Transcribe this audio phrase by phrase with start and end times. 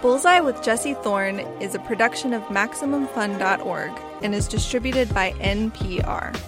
[0.00, 3.90] Bullseye with Jesse Thorne is a production of MaximumFun.org
[4.22, 6.38] and is distributed by NPR.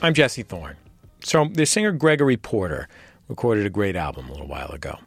[0.00, 0.76] I'm Jesse Thorne.
[1.22, 2.88] So, the singer Gregory Porter
[3.28, 4.98] recorded a great album a little while ago.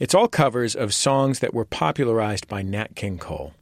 [0.00, 3.54] It's all covers of songs that were popularized by Nat King Cole.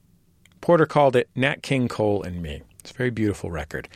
[0.62, 2.62] Porter called it Nat King Cole and Me.
[2.78, 3.88] It's a very beautiful record.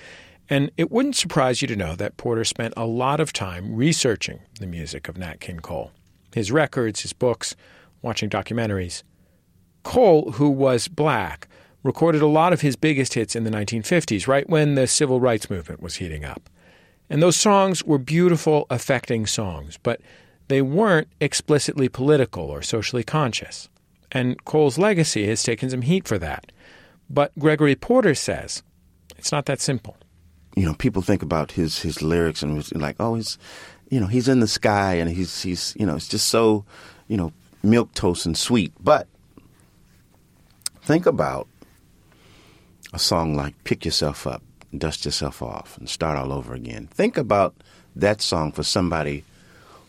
[0.48, 4.40] And it wouldn't surprise you to know that Porter spent a lot of time researching
[4.61, 5.93] the music of Nat King Cole
[6.34, 7.54] his records, his books,
[8.02, 9.04] watching documentaries.
[9.85, 11.46] Cole, who was black,
[11.85, 15.49] recorded a lot of his biggest hits in the 1950s, right when the civil rights
[15.49, 16.50] movement was heating up.
[17.08, 20.00] And those songs were beautiful, affecting songs, but
[20.49, 23.68] they weren't explicitly political or socially conscious.
[24.11, 26.50] And Cole's legacy has taken some heat for that.
[27.08, 28.63] But Gregory Porter says
[29.16, 29.96] it's not that simple
[30.57, 33.39] you know, people think about his his lyrics and was like, oh, he's,
[33.89, 36.64] you know, he's in the sky and he's he's you know, it's just so,
[37.08, 38.72] you know, milk toast and sweet.
[38.80, 39.08] But
[40.82, 41.48] think about
[42.92, 44.42] a song like "Pick Yourself Up,
[44.77, 47.55] Dust Yourself Off, and Start All Over Again." Think about
[47.97, 49.25] that song for somebody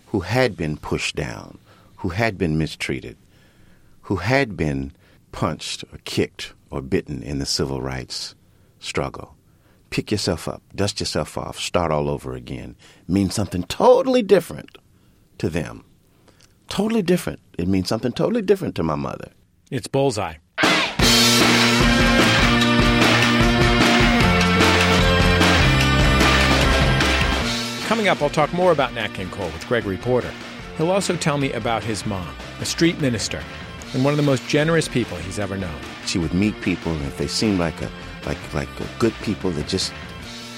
[0.07, 1.59] who had been pushed down,
[1.97, 3.17] who had been mistreated,
[4.03, 4.93] who had been
[5.31, 8.33] punched or kicked or bitten in the civil rights
[8.79, 9.34] struggle
[9.89, 12.75] pick yourself up, dust yourself off, start all over again
[13.07, 14.77] means something totally different
[15.37, 15.85] to them.
[16.67, 17.39] Totally different.
[17.57, 19.31] It means something totally different to my mother.
[19.71, 20.35] It's bullseye.
[27.87, 30.31] Coming up, I'll talk more about Nat King Cole with Gregory Porter.
[30.77, 33.41] He'll also tell me about his mom, a street minister,
[33.93, 35.79] and one of the most generous people he's ever known.
[36.05, 37.91] She would meet people, and if they seemed like a
[38.25, 39.91] like like good people that just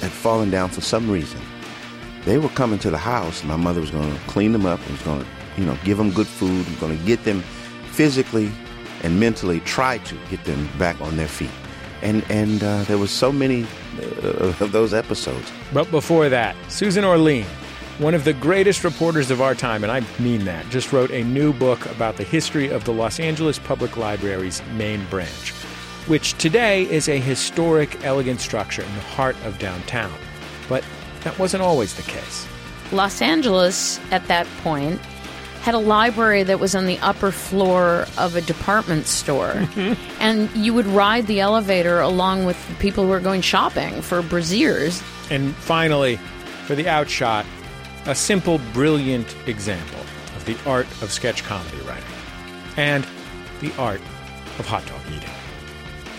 [0.01, 1.39] had fallen down for some reason.
[2.25, 3.43] They were coming to the house.
[3.43, 5.97] My mother was going to clean them up and was going to, you know, give
[5.97, 6.67] them good food.
[6.67, 7.41] and going to get them
[7.91, 8.51] physically
[9.03, 11.51] and mentally try to get them back on their feet.
[12.01, 13.65] And and uh, there was so many
[14.23, 15.51] uh, of those episodes.
[15.73, 17.45] But before that, Susan Orlean,
[17.97, 21.23] one of the greatest reporters of our time, and I mean that, just wrote a
[21.23, 25.56] new book about the history of the Los Angeles Public Library's main branch
[26.07, 30.13] which today is a historic, elegant structure in the heart of downtown.
[30.69, 30.83] But
[31.23, 32.47] that wasn't always the case.
[32.91, 34.99] Los Angeles, at that point,
[35.61, 39.51] had a library that was on the upper floor of a department store.
[39.53, 40.03] Mm-hmm.
[40.21, 44.21] And you would ride the elevator along with the people who were going shopping for
[44.21, 45.03] brassieres.
[45.29, 46.17] And finally,
[46.65, 47.45] for the outshot,
[48.05, 49.99] a simple, brilliant example
[50.35, 52.03] of the art of sketch comedy writing
[52.77, 53.05] and
[53.59, 54.01] the art
[54.59, 55.36] of hot dog eating.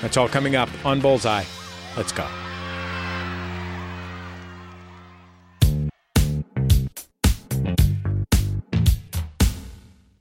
[0.01, 1.45] That's all coming up on Bullseye.
[1.97, 2.27] Let's go.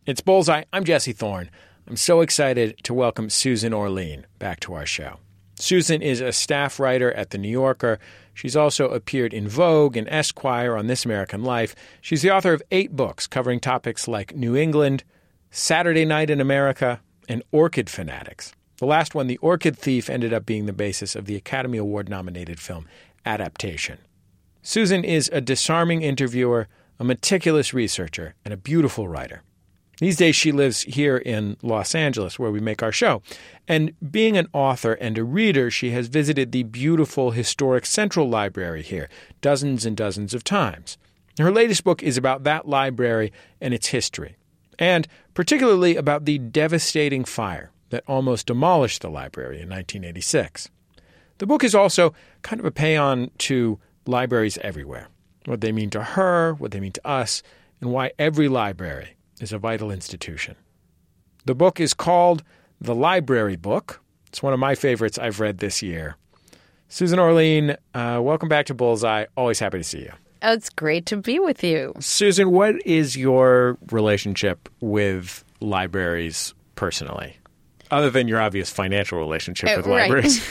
[0.05, 0.63] It's Bullseye.
[0.71, 1.49] I'm Jesse Thorne.
[1.85, 5.17] I'm so excited to welcome Susan Orlean back to our show.
[5.59, 7.99] Susan is a staff writer at The New Yorker.
[8.33, 11.75] She's also appeared in Vogue and Esquire on This American Life.
[11.99, 15.03] She's the author of eight books covering topics like New England,
[15.51, 18.53] Saturday Night in America, and Orchid Fanatics.
[18.77, 22.09] The last one, The Orchid Thief, ended up being the basis of the Academy Award
[22.09, 22.87] nominated film
[23.25, 23.97] Adaptation.
[24.61, 26.67] Susan is a disarming interviewer,
[26.99, 29.41] a meticulous researcher, and a beautiful writer.
[29.99, 33.23] These days, she lives here in Los Angeles, where we make our show.
[33.67, 38.83] And being an author and a reader, she has visited the beautiful historic Central Library
[38.83, 39.09] here
[39.41, 40.99] dozens and dozens of times.
[41.39, 44.35] Her latest book is about that library and its history,
[44.77, 50.69] and particularly about the devastating fire that almost demolished the library in 1986.
[51.37, 55.07] The book is also kind of a paean to libraries everywhere,
[55.45, 57.43] what they mean to her, what they mean to us,
[57.79, 60.55] and why every library is a vital institution.
[61.45, 62.43] The book is called
[62.81, 64.01] The Library Book.
[64.27, 66.17] It's one of my favorites I've read this year.
[66.89, 69.25] Susan Orlean, uh, welcome back to Bullseye.
[69.35, 70.11] Always happy to see you.
[70.41, 71.93] Oh, it's great to be with you.
[71.99, 77.37] Susan, what is your relationship with libraries personally?
[77.91, 80.09] Other than your obvious financial relationship with uh, right.
[80.09, 80.45] libraries.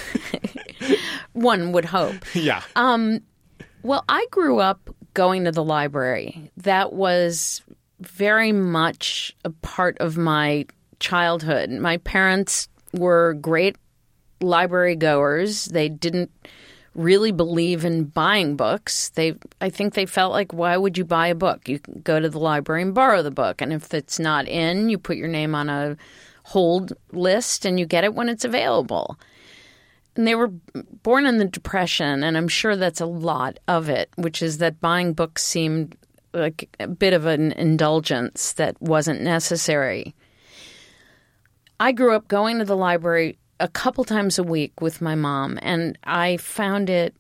[1.33, 2.17] One would hope.
[2.35, 2.63] Yeah.
[2.77, 3.21] Um,
[3.83, 6.51] well, I grew up going to the library.
[6.57, 7.63] That was
[8.01, 10.67] very much a part of my
[11.01, 11.71] childhood.
[11.71, 13.77] My parents were great
[14.41, 15.67] library goers.
[15.67, 16.31] They didn't
[16.95, 19.11] really believe in buying books.
[19.11, 21.69] They I think they felt like why would you buy a book?
[21.69, 24.89] You can go to the library and borrow the book and if it's not in,
[24.89, 25.97] you put your name on a
[26.47, 29.19] hold list and you get it when it's available.
[30.15, 30.53] And they were
[31.03, 34.81] born in the Depression, and I'm sure that's a lot of it, which is that
[34.81, 35.97] buying books seemed
[36.33, 40.15] like a bit of an indulgence that wasn't necessary.
[41.81, 45.59] I grew up going to the library a couple times a week with my mom,
[45.63, 47.17] and I found it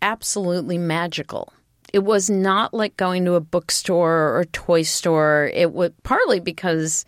[0.00, 1.52] absolutely magical.
[1.92, 5.50] It was not like going to a bookstore or toy store.
[5.52, 7.04] It was partly because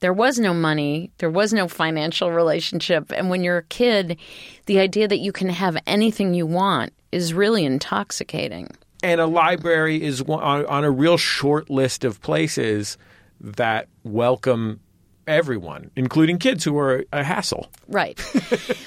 [0.00, 3.12] there was no money, there was no financial relationship.
[3.12, 4.18] And when you're a kid,
[4.66, 8.68] the idea that you can have anything you want is really intoxicating.
[9.02, 12.98] And a library is on, on a real short list of places
[13.40, 14.80] that welcome
[15.26, 17.68] everyone, including kids who are a hassle.
[17.88, 18.20] Right.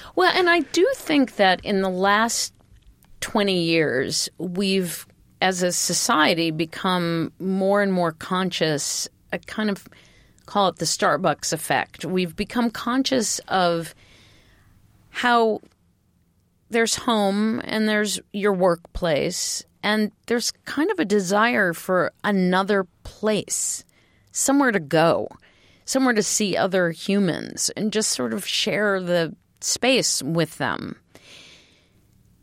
[0.15, 2.53] well, and I do think that in the last
[3.21, 5.05] 20 years, we've,
[5.41, 9.07] as a society, become more and more conscious.
[9.31, 9.87] a kind of
[10.49, 12.05] call it the Starbucks effect.
[12.05, 13.93] We've become conscious of
[15.09, 15.61] how
[16.69, 23.83] there's home and there's your workplace, and there's kind of a desire for another place,
[24.31, 25.29] somewhere to go
[25.89, 30.95] somewhere to see other humans and just sort of share the space with them.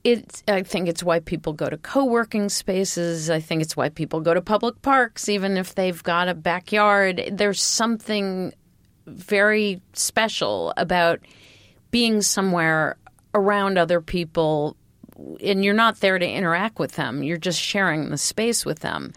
[0.07, 3.29] It, I think it's why people go to co working spaces.
[3.29, 7.29] I think it's why people go to public parks, even if they've got a backyard.
[7.33, 8.55] There's something
[9.09, 11.19] very special about
[11.91, 12.99] being somewhere
[13.35, 14.77] around other people,
[15.43, 19.13] and you're not there to interact with them, you're just sharing the space with them.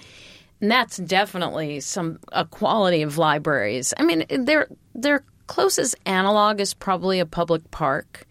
[0.60, 3.94] And that's definitely some a quality of libraries.
[3.96, 8.26] I mean, their their closest analog is probably a public park.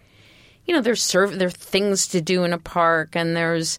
[0.69, 3.79] You know, there's serve there things to do in a park, and there's,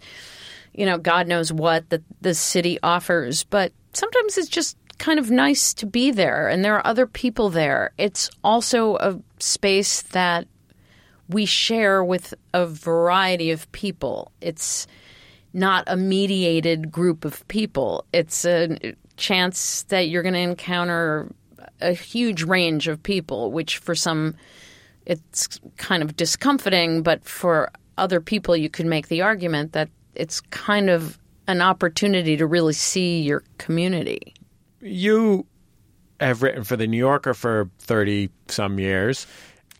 [0.73, 3.43] you know, God knows what that the city offers.
[3.43, 7.49] But sometimes it's just kind of nice to be there, and there are other people
[7.49, 7.91] there.
[7.97, 10.47] It's also a space that
[11.29, 14.31] we share with a variety of people.
[14.41, 14.87] It's
[15.53, 18.03] not a mediated group of people.
[18.11, 21.31] It's a chance that you're going to encounter
[21.81, 24.35] a huge range of people, which for some
[25.09, 30.39] it's kind of discomforting, but for other people, you could make the argument that it's
[30.39, 31.17] kind of
[31.47, 34.35] an opportunity to really see your community.
[34.81, 35.47] You
[36.19, 39.25] have written for the New Yorker for thirty some years,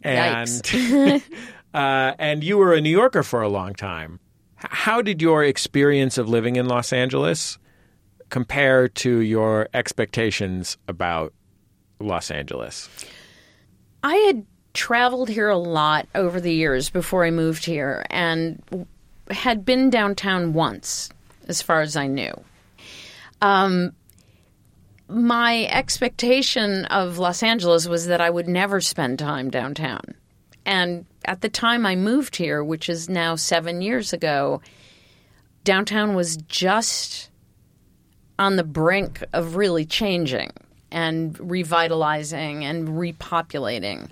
[0.01, 0.61] and
[1.75, 4.19] uh, and you were a New Yorker for a long time.
[4.55, 7.59] How did your experience of living in Los Angeles
[8.29, 11.33] compare to your expectations about
[11.99, 12.89] Los Angeles?
[14.03, 14.45] I had
[14.79, 18.87] traveled here a lot over the years before I moved here and
[19.29, 21.09] had been downtown once,
[21.49, 22.31] as far as I knew.
[23.41, 23.91] Um,
[25.09, 30.15] my expectation of Los Angeles was that I would never spend time downtown.
[30.65, 34.61] And at the time I moved here, which is now seven years ago,
[35.65, 37.29] downtown was just
[38.37, 40.53] on the brink of really changing
[40.89, 44.09] and revitalizing and repopulating.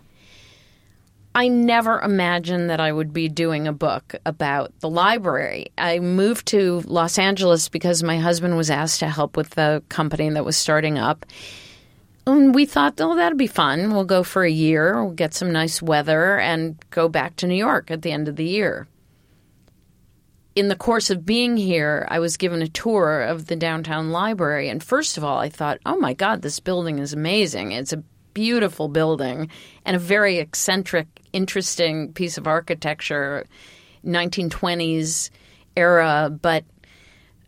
[1.38, 5.68] I never imagined that I would be doing a book about the library.
[5.78, 10.31] I moved to Los Angeles because my husband was asked to help with the company
[10.31, 11.28] that was starting up.
[12.25, 13.94] And we thought, oh, that'll be fun.
[13.94, 17.54] We'll go for a year, we'll get some nice weather, and go back to New
[17.54, 18.88] York at the end of the year.
[20.56, 24.69] In the course of being here, I was given a tour of the downtown library.
[24.69, 27.74] And first of all, I thought, oh my God, this building is amazing.
[27.74, 28.03] It's a
[28.38, 29.50] beautiful building
[29.84, 33.48] and a very eccentric, interesting piece of architecture,
[34.06, 35.32] 1920s
[35.75, 36.63] era, but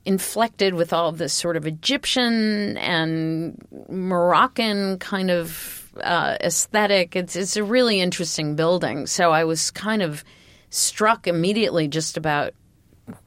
[0.04, 7.16] inflected with all of this sort of Egyptian and Moroccan kind of uh, aesthetic.
[7.16, 9.06] It's it's a really interesting building.
[9.06, 10.24] So I was kind of
[10.72, 12.56] struck immediately just about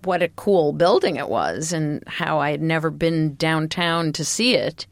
[0.02, 4.56] what a cool building it was and how I had never been downtown to see
[4.56, 4.88] it.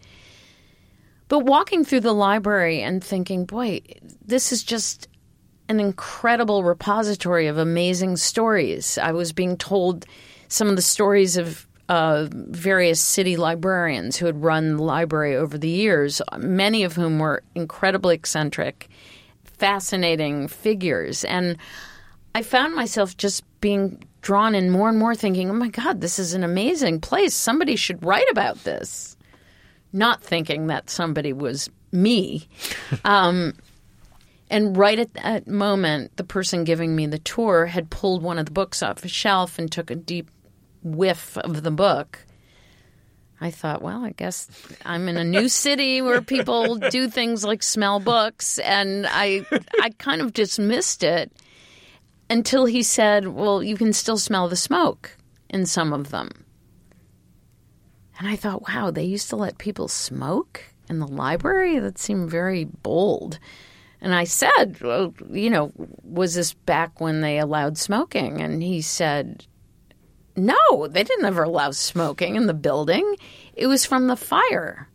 [1.31, 3.83] But walking through the library and thinking, boy,
[4.27, 5.07] this is just
[5.69, 8.99] an incredible repository of amazing stories.
[8.99, 10.07] I was being told
[10.49, 15.57] some of the stories of uh, various city librarians who had run the library over
[15.57, 18.89] the years, many of whom were incredibly eccentric,
[19.45, 21.23] fascinating figures.
[21.25, 21.59] And
[22.35, 26.19] I found myself just being drawn in more and more thinking, oh my God, this
[26.19, 27.35] is an amazing place.
[27.35, 29.17] Somebody should write about this.
[29.93, 32.49] Not thinking that somebody was me.
[33.05, 33.55] um,
[34.51, 38.47] and right at that moment, the person giving me the tour had pulled one of
[38.47, 40.29] the books off a shelf and took a deep
[40.83, 42.25] whiff of the book,
[43.41, 44.49] I thought, well, I guess
[44.85, 49.47] I'm in a new city where people do things like smell books, and I
[49.81, 51.33] I kind of dismissed it
[52.29, 55.17] until he said, "Well, you can still smell the smoke
[55.49, 56.31] in some of them."
[58.21, 61.79] And I thought, wow, they used to let people smoke in the library?
[61.79, 63.39] That seemed very bold.
[64.03, 65.73] And I said, well, you know,
[66.05, 68.43] was this back when they allowed smoking?
[68.43, 69.47] And he said,
[70.37, 73.17] no, they didn't ever allow smoking in the building.
[73.55, 74.91] It was from the fire.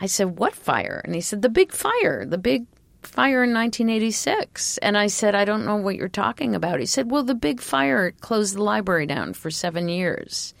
[0.00, 1.00] I said, What fire?
[1.04, 2.66] And he said, The big fire, the big
[3.02, 4.78] fire in 1986.
[4.78, 6.80] And I said, I don't know what you're talking about.
[6.80, 10.54] He said, Well, the big fire closed the library down for seven years.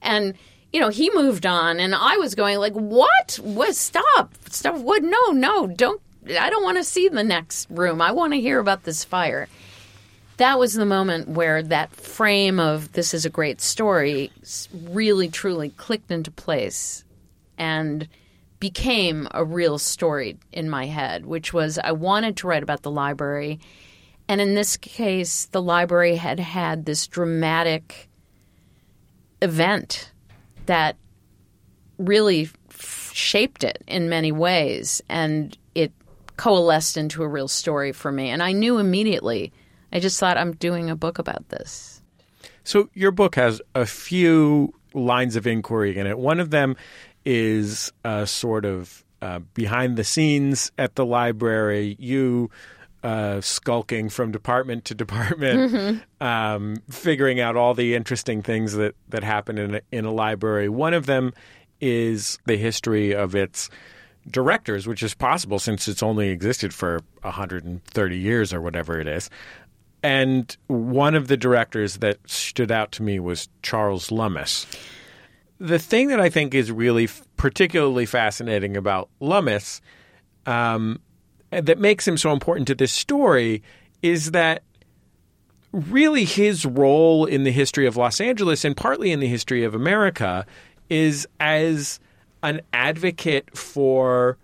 [0.00, 0.34] And
[0.72, 3.38] you know, he moved on, and I was going like, "What?
[3.42, 3.76] What?
[3.76, 4.34] Stop!
[4.48, 4.78] Stop!
[4.78, 5.02] What?
[5.02, 5.66] No, no!
[5.66, 6.00] Don't!
[6.38, 8.00] I don't want to see the next room.
[8.00, 9.48] I want to hear about this fire."
[10.38, 14.32] That was the moment where that frame of this is a great story
[14.72, 17.04] really, truly clicked into place,
[17.58, 18.08] and
[18.58, 22.90] became a real story in my head, which was I wanted to write about the
[22.90, 23.60] library.
[24.28, 28.08] And in this case, the library had had this dramatic
[29.42, 30.11] event
[30.66, 30.96] that
[31.98, 32.48] really
[33.12, 35.02] shaped it in many ways.
[35.08, 35.92] And it
[36.36, 38.30] coalesced into a real story for me.
[38.30, 39.52] And I knew immediately,
[39.92, 42.00] I just thought, I'm doing a book about this.
[42.64, 46.18] So your book has a few lines of inquiry in it.
[46.18, 46.76] One of them
[47.24, 51.96] is a sort of uh, behind the scenes at the library.
[51.98, 52.50] You
[53.02, 56.24] uh, skulking from department to department, mm-hmm.
[56.24, 60.68] um, figuring out all the interesting things that that happen in a, in a library.
[60.68, 61.32] One of them
[61.80, 63.68] is the history of its
[64.30, 69.28] directors, which is possible since it's only existed for 130 years or whatever it is.
[70.04, 74.66] And one of the directors that stood out to me was Charles Lummis
[75.62, 79.80] the thing that I think is really f- particularly fascinating about Lummis,
[80.44, 81.00] um,
[81.52, 83.62] that makes him so important to this story,
[84.02, 84.62] is that
[85.72, 89.74] really his role in the history of Los Angeles and partly in the history of
[89.74, 90.44] America
[90.90, 92.00] is as
[92.42, 94.36] an advocate for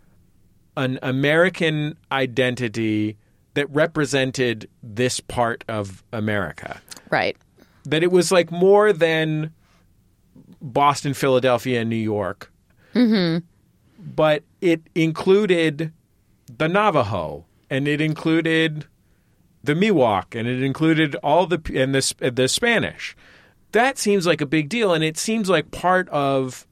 [0.77, 3.17] an American identity
[3.55, 6.81] that represented this part of America.
[7.11, 7.37] Right.
[7.85, 9.53] That it was like more than
[10.63, 12.53] Boston, Philadelphia, and New York.
[12.95, 13.45] Mm-hmm.
[14.15, 15.93] But it included
[16.49, 18.87] the Navajo, and it included
[19.63, 23.17] the Miwok, and it included all the and the the Spanish.
[23.73, 26.67] That seems like a big deal, and it seems like part of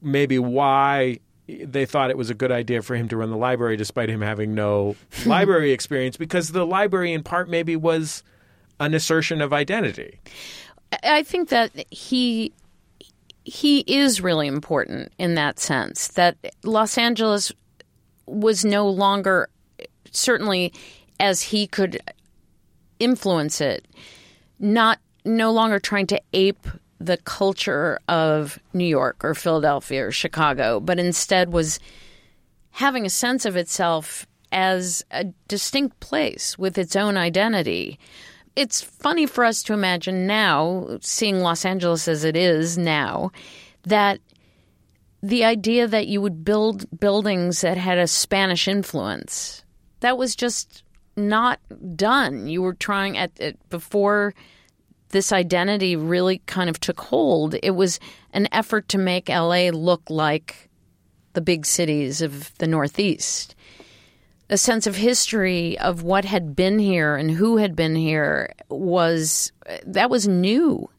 [0.00, 3.76] maybe why they thought it was a good idea for him to run the library
[3.76, 8.22] despite him having no library experience because the library in part maybe was
[8.80, 10.20] an assertion of identity.
[11.02, 12.52] I think that he
[13.44, 17.50] he is really important in that sense that Los Angeles
[18.32, 19.48] was no longer
[20.10, 20.72] certainly
[21.20, 22.00] as he could
[22.98, 23.86] influence it
[24.58, 26.66] not no longer trying to ape
[27.00, 31.78] the culture of New York or Philadelphia or Chicago but instead was
[32.72, 37.98] having a sense of itself as a distinct place with its own identity.
[38.54, 43.32] It's funny for us to imagine now, seeing Los Angeles as it is now,
[43.84, 44.20] that
[45.22, 49.64] the idea that you would build buildings that had a Spanish influence,
[50.00, 50.82] that was just
[51.16, 51.60] not
[51.96, 52.48] done.
[52.48, 54.34] You were trying at, at before
[55.10, 57.54] this identity really kind of took hold.
[57.62, 58.00] It was
[58.32, 60.70] an effort to make LA look like
[61.34, 63.54] the big cities of the Northeast
[64.52, 69.50] a sense of history of what had been here and who had been here was
[69.86, 70.90] that was new.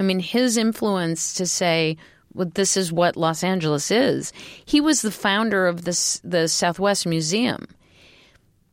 [0.00, 1.98] I mean, his influence to say,
[2.34, 4.32] this is what Los Angeles is.
[4.64, 7.66] He was the founder of this, the Southwest Museum.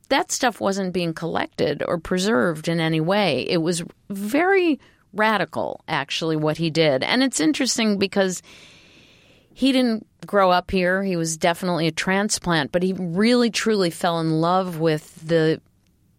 [0.10, 3.46] That stuff wasn't being collected or preserved in any way.
[3.48, 4.80] It was very
[5.13, 7.03] radical, actually, what he did.
[7.03, 8.41] And it's interesting because
[9.53, 11.03] he didn't grow up here.
[11.03, 15.62] He was definitely a transplant, but he really truly fell in love with the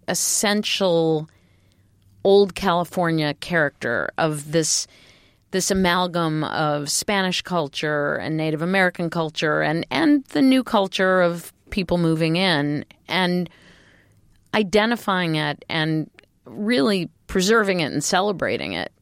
[0.08, 1.28] essential
[2.24, 4.86] old California character of this
[5.52, 11.52] this amalgam of Spanish culture and Native American culture and and the new culture of
[11.70, 13.48] people moving in and
[14.54, 16.10] identifying it and
[16.44, 18.92] really preserving it and celebrating it.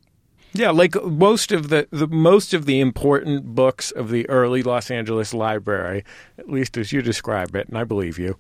[0.52, 4.90] Yeah, like most of the, the most of the important books of the early Los
[4.90, 6.04] Angeles library,
[6.38, 8.36] at least as you describe it, and I believe you,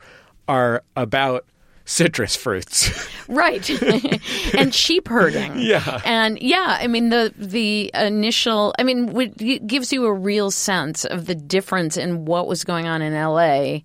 [0.48, 1.46] are about
[1.90, 2.88] citrus fruits.
[3.28, 3.68] right.
[4.54, 5.58] and sheep herding.
[5.58, 6.00] Yeah.
[6.04, 11.04] And yeah, I mean the the initial I mean it gives you a real sense
[11.04, 13.80] of the difference in what was going on in LA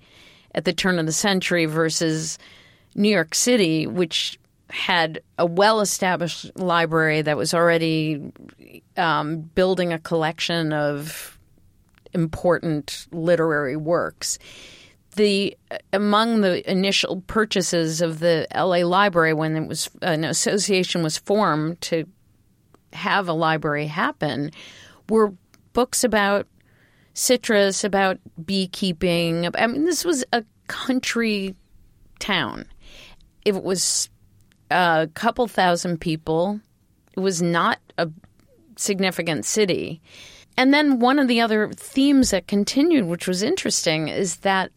[0.53, 2.37] at the turn of the century versus
[2.93, 8.31] New York City, which had a well established library that was already
[8.97, 11.39] um, building a collection of
[12.13, 14.37] important literary works.
[15.15, 15.57] The
[15.93, 21.79] among the initial purchases of the LA Library when it was an association was formed
[21.81, 22.05] to
[22.93, 24.51] have a library happen
[25.09, 25.33] were
[25.73, 26.47] books about
[27.13, 29.49] citrus, about beekeeping.
[29.57, 31.55] I mean, this was a country
[32.19, 32.65] town.
[33.43, 34.09] It was
[34.71, 36.59] a couple thousand people.
[37.15, 38.09] It was not a
[38.75, 40.01] significant city.
[40.57, 44.71] And then one of the other themes that continued, which was interesting, is that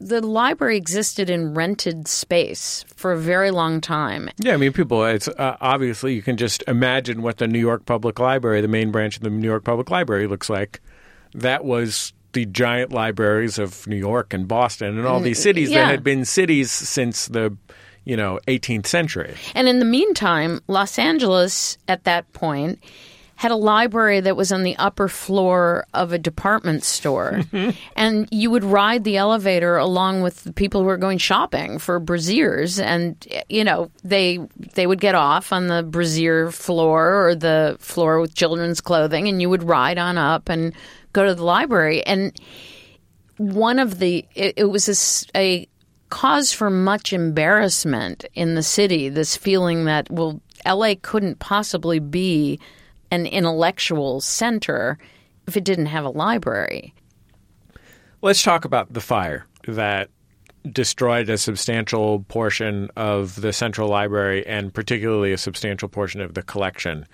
[0.00, 4.30] the library existed in rented space for a very long time.
[4.38, 7.84] Yeah, I mean, people, it's uh, obviously you can just imagine what the New York
[7.84, 10.80] Public Library, the main branch of the New York Public Library, looks like.
[11.34, 15.84] That was the giant libraries of New York and Boston and all these cities yeah.
[15.84, 17.56] that had been cities since the
[18.04, 19.34] you know 18th century.
[19.54, 22.82] And in the meantime, Los Angeles at that point
[23.38, 27.40] had a library that was on the upper floor of a department store.
[27.96, 32.00] and you would ride the elevator along with the people who were going shopping for
[32.00, 34.40] braziers and you know, they
[34.74, 39.40] they would get off on the brazier floor or the floor with children's clothing and
[39.40, 40.74] you would ride on up and
[41.12, 42.40] go to the library and
[43.36, 45.68] one of the it, it was a
[46.08, 52.58] cause for much embarrassment in the city this feeling that well LA couldn't possibly be
[53.10, 54.98] an intellectual center
[55.46, 56.94] if it didn't have a library
[58.20, 60.10] Let's talk about the fire that
[60.72, 66.42] destroyed a substantial portion of the Central Library and particularly a substantial portion of the
[66.42, 67.06] collection.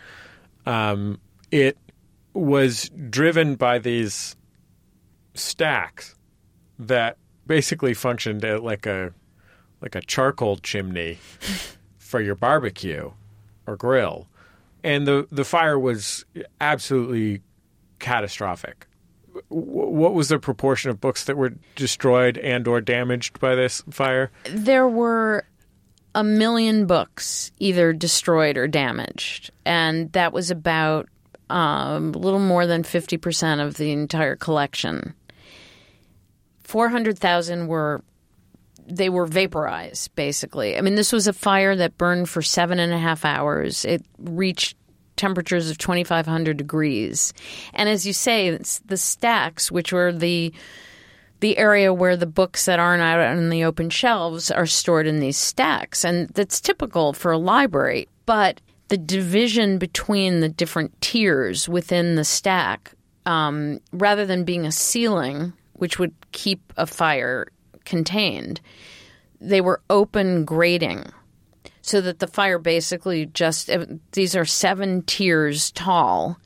[0.64, 1.20] Um,
[1.50, 1.76] it
[2.32, 4.34] was driven by these
[5.34, 6.14] stacks
[6.78, 9.12] that basically functioned like a
[9.82, 11.18] like a charcoal chimney
[11.98, 13.10] for your barbecue
[13.66, 14.26] or grill,
[14.84, 16.24] and the the fire was
[16.60, 17.40] absolutely
[17.98, 18.86] catastrophic.
[19.48, 24.30] What was the proportion of books that were destroyed and or damaged by this fire?
[24.48, 25.44] there were
[26.14, 31.08] a million books either destroyed or damaged, and that was about
[31.50, 35.14] um, a little more than 50% of the entire collection.
[36.62, 38.02] 400,000 were
[38.86, 40.76] they were vaporized basically.
[40.76, 43.84] I mean, this was a fire that burned for seven and a half hours.
[43.84, 44.76] It reached
[45.16, 47.32] temperatures of 2,500 degrees.
[47.72, 50.52] And as you say, the stacks, which were the
[51.40, 55.20] the area where the books that aren't out on the open shelves are stored in
[55.20, 56.02] these stacks.
[56.02, 58.08] And that's typical for a library.
[58.24, 62.92] But the division between the different tiers within the stack,
[63.26, 67.48] um, rather than being a ceiling, which would keep a fire
[67.84, 68.60] contained,
[69.40, 71.04] they were open grating
[71.82, 76.38] so that the fire basically just eh, these are seven tiers tall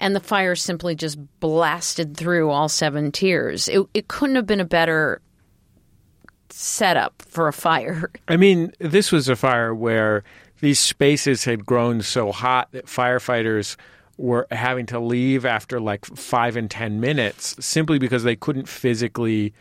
[0.00, 3.68] and the fire simply just blasted through all seven tiers.
[3.68, 5.20] It, it couldn't have been a better
[6.48, 8.10] setup for a fire.
[8.28, 10.24] I mean, this was a fire where
[10.60, 13.76] these spaces had grown so hot that firefighters
[14.16, 19.54] were having to leave after like five and 10 minutes simply because they couldn't physically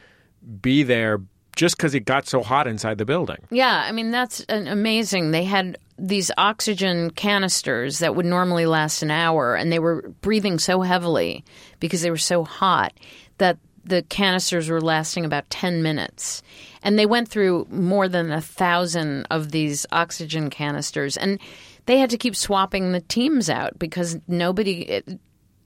[0.62, 1.22] be there
[1.56, 3.38] just because it got so hot inside the building.
[3.52, 5.32] yeah i mean that's amazing.
[5.32, 10.60] They had these oxygen canisters that would normally last an hour and they were breathing
[10.60, 11.44] so heavily
[11.80, 12.94] because they were so hot
[13.38, 16.42] that the canisters were lasting about 10 minutes.
[16.84, 21.40] And they went through more than a thousand of these oxygen canisters and
[21.86, 25.20] they had to keep swapping the teams out because nobody it,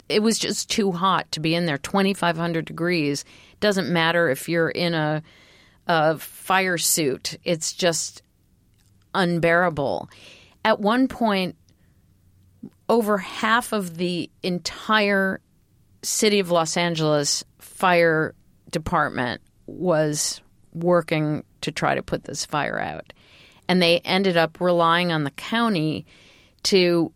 [0.10, 1.78] it was just too hot to be in there.
[1.78, 3.26] 2500 degrees
[3.63, 5.23] doesn't matter if you're in a
[5.88, 8.21] a fire suit it's just
[9.15, 10.10] unbearable
[10.63, 11.56] at one point
[12.89, 15.39] over half of the entire
[16.04, 18.36] city of Los Angeles fire
[18.69, 20.41] department was
[20.73, 23.13] working to try to put this fire out.
[23.67, 26.06] And they ended up relying on the county
[26.63, 27.12] to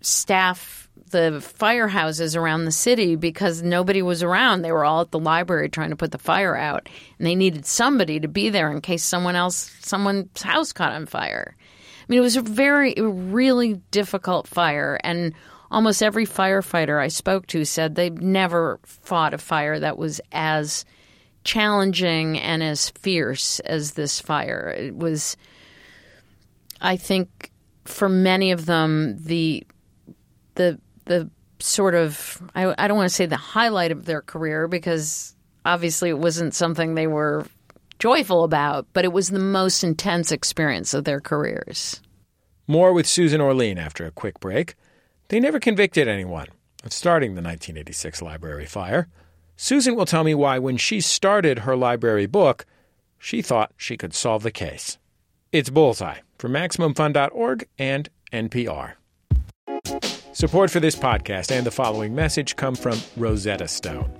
[0.00, 0.81] staff
[1.12, 4.62] the firehouses around the city because nobody was around.
[4.62, 6.88] They were all at the library trying to put the fire out.
[7.18, 11.06] And they needed somebody to be there in case someone else someone's house caught on
[11.06, 11.54] fire.
[11.56, 15.32] I mean, it was a very, really difficult fire, and
[15.70, 20.84] almost every firefighter I spoke to said they've never fought a fire that was as
[21.44, 24.74] challenging and as fierce as this fire.
[24.76, 25.36] It was,
[26.80, 27.50] I think,
[27.84, 29.64] for many of them, the
[30.54, 34.68] the the sort of I, I don't want to say the highlight of their career
[34.68, 35.34] because
[35.64, 37.46] obviously it wasn't something they were
[37.98, 42.00] joyful about, but it was the most intense experience of their careers.
[42.66, 44.74] More with Susan Orlean after a quick break.
[45.28, 46.48] They never convicted anyone
[46.84, 49.08] of starting the 1986 library fire.
[49.56, 52.66] Susan will tell me why, when she started her library book,
[53.18, 54.98] she thought she could solve the case.
[55.52, 58.94] It's Bullseye from MaximumFun.org and NPR.
[60.34, 64.10] Support for this podcast and the following message come from Rosetta Stone.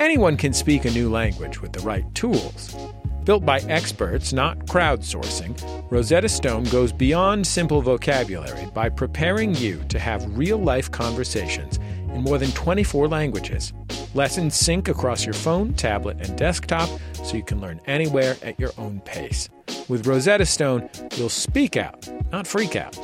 [0.00, 2.74] Anyone can speak a new language with the right tools.
[3.22, 5.56] Built by experts, not crowdsourcing,
[5.92, 11.76] Rosetta Stone goes beyond simple vocabulary by preparing you to have real life conversations
[12.12, 13.72] in more than 24 languages.
[14.14, 18.72] Lessons sync across your phone, tablet, and desktop so you can learn anywhere at your
[18.76, 19.48] own pace.
[19.88, 22.98] With Rosetta Stone, you'll speak out, not freak out.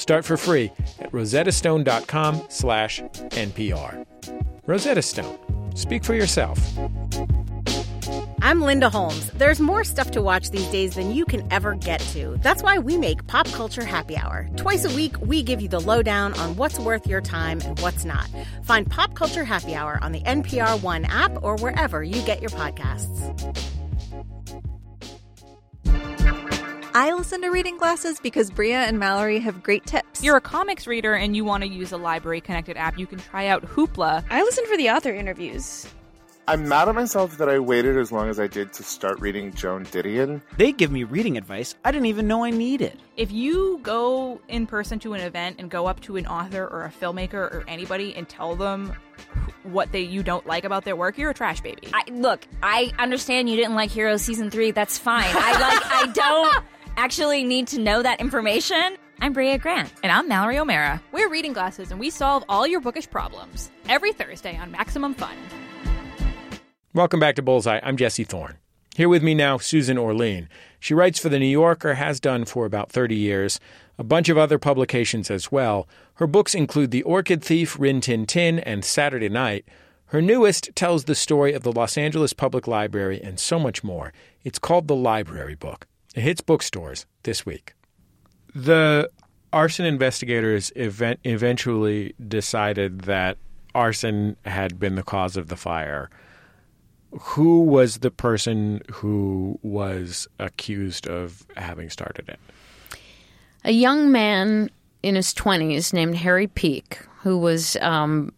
[0.00, 4.06] Start for free at rosettastone.com slash NPR.
[4.66, 5.38] Rosetta Stone.
[5.74, 6.58] Speak for yourself.
[8.40, 9.30] I'm Linda Holmes.
[9.32, 12.38] There's more stuff to watch these days than you can ever get to.
[12.42, 14.48] That's why we make Pop Culture Happy Hour.
[14.56, 18.06] Twice a week, we give you the lowdown on what's worth your time and what's
[18.06, 18.26] not.
[18.62, 22.50] Find Pop Culture Happy Hour on the NPR One app or wherever you get your
[22.50, 23.69] podcasts.
[26.92, 30.24] I listen to Reading Glasses because Bria and Mallory have great tips.
[30.24, 33.20] You're a comics reader and you want to use a library connected app, you can
[33.20, 34.24] try out Hoopla.
[34.28, 35.86] I listen for the author interviews.
[36.48, 39.52] I'm mad at myself that I waited as long as I did to start reading
[39.52, 40.42] Joan Didion.
[40.56, 42.98] They give me reading advice I didn't even know I needed.
[43.16, 46.86] If you go in person to an event and go up to an author or
[46.86, 48.92] a filmmaker or anybody and tell them
[49.62, 51.86] what they you don't like about their work, you're a trash baby.
[51.94, 54.72] I, look, I understand you didn't like Heroes season three.
[54.72, 55.30] That's fine.
[55.32, 55.86] I like.
[55.86, 56.64] I don't
[57.00, 58.94] actually need to know that information.
[59.22, 59.90] I'm Bria Grant.
[60.02, 61.02] And I'm Mallory O'Mara.
[61.12, 65.34] We're Reading Glasses and we solve all your bookish problems every Thursday on Maximum Fun.
[66.92, 67.80] Welcome back to Bullseye.
[67.82, 68.58] I'm Jesse Thorne.
[68.96, 70.50] Here with me now, Susan Orlean.
[70.78, 73.58] She writes for The New Yorker, has done for about 30 years,
[73.96, 75.88] a bunch of other publications as well.
[76.16, 79.64] Her books include The Orchid Thief, Rin Tin Tin, and Saturday Night.
[80.08, 84.12] Her newest tells the story of the Los Angeles Public Library and so much more.
[84.44, 85.86] It's called The Library Book.
[86.14, 87.74] It hits bookstores this week.
[88.54, 89.10] The
[89.52, 93.38] arson investigators event- eventually decided that
[93.74, 96.10] arson had been the cause of the fire
[97.18, 102.38] who was the person who was accused of having started it?
[103.64, 104.70] A young man
[105.02, 108.32] in his 20s named Harry Peak, who was, um,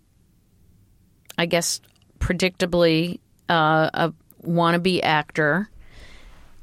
[1.39, 1.81] I guess,
[2.19, 4.13] predictably uh, a
[4.45, 5.69] wannabe actor,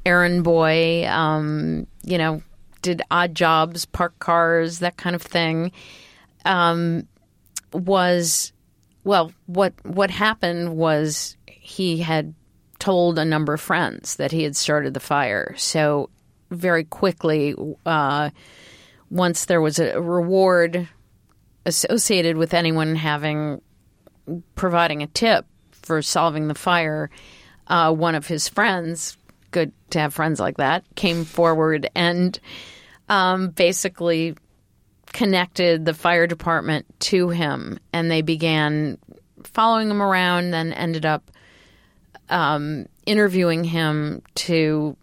[0.06, 2.42] errand boy, um, you know,
[2.82, 5.72] did odd jobs, park cars, that kind of thing,
[6.46, 7.08] um,
[7.74, 8.54] was,
[9.04, 12.34] well, what, what happened was he had
[12.80, 15.54] told a number of friends that he had started the fire.
[15.58, 16.10] So
[16.50, 18.30] very quickly, uh,
[19.10, 20.88] once there was a reward
[21.66, 23.62] associated with anyone having
[24.56, 27.10] providing a tip for solving the fire,
[27.68, 29.18] uh, one of his friends,
[29.52, 32.40] good to have friends like that, came forward and
[33.08, 34.36] um, basically
[35.08, 38.98] connected the fire department to him, and they began
[39.44, 40.52] following him around.
[40.52, 41.32] Then ended up
[42.30, 44.96] um, interviewing him to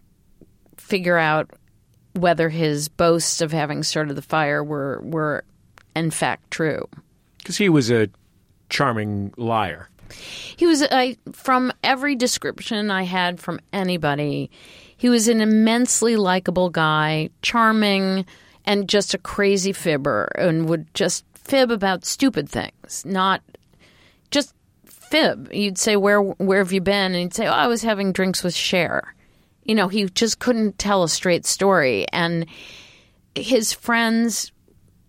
[0.76, 1.50] figure out
[2.14, 5.44] whether his boasts of having started the fire were were
[5.94, 6.88] in fact true.
[7.38, 8.08] Because he was a
[8.68, 9.88] charming liar.
[10.56, 14.50] He was I from every description I had from anybody,
[14.96, 18.24] he was an immensely likable guy, charming
[18.64, 23.42] and just a crazy fibber and would just fib about stupid things, not
[24.30, 25.48] just fib.
[25.52, 28.42] You'd say, "Where where have you been?" And he'd say, "Oh, I was having drinks
[28.42, 29.14] with Cher."
[29.64, 32.46] You know, he just couldn't tell a straight story, and
[33.34, 34.50] his friends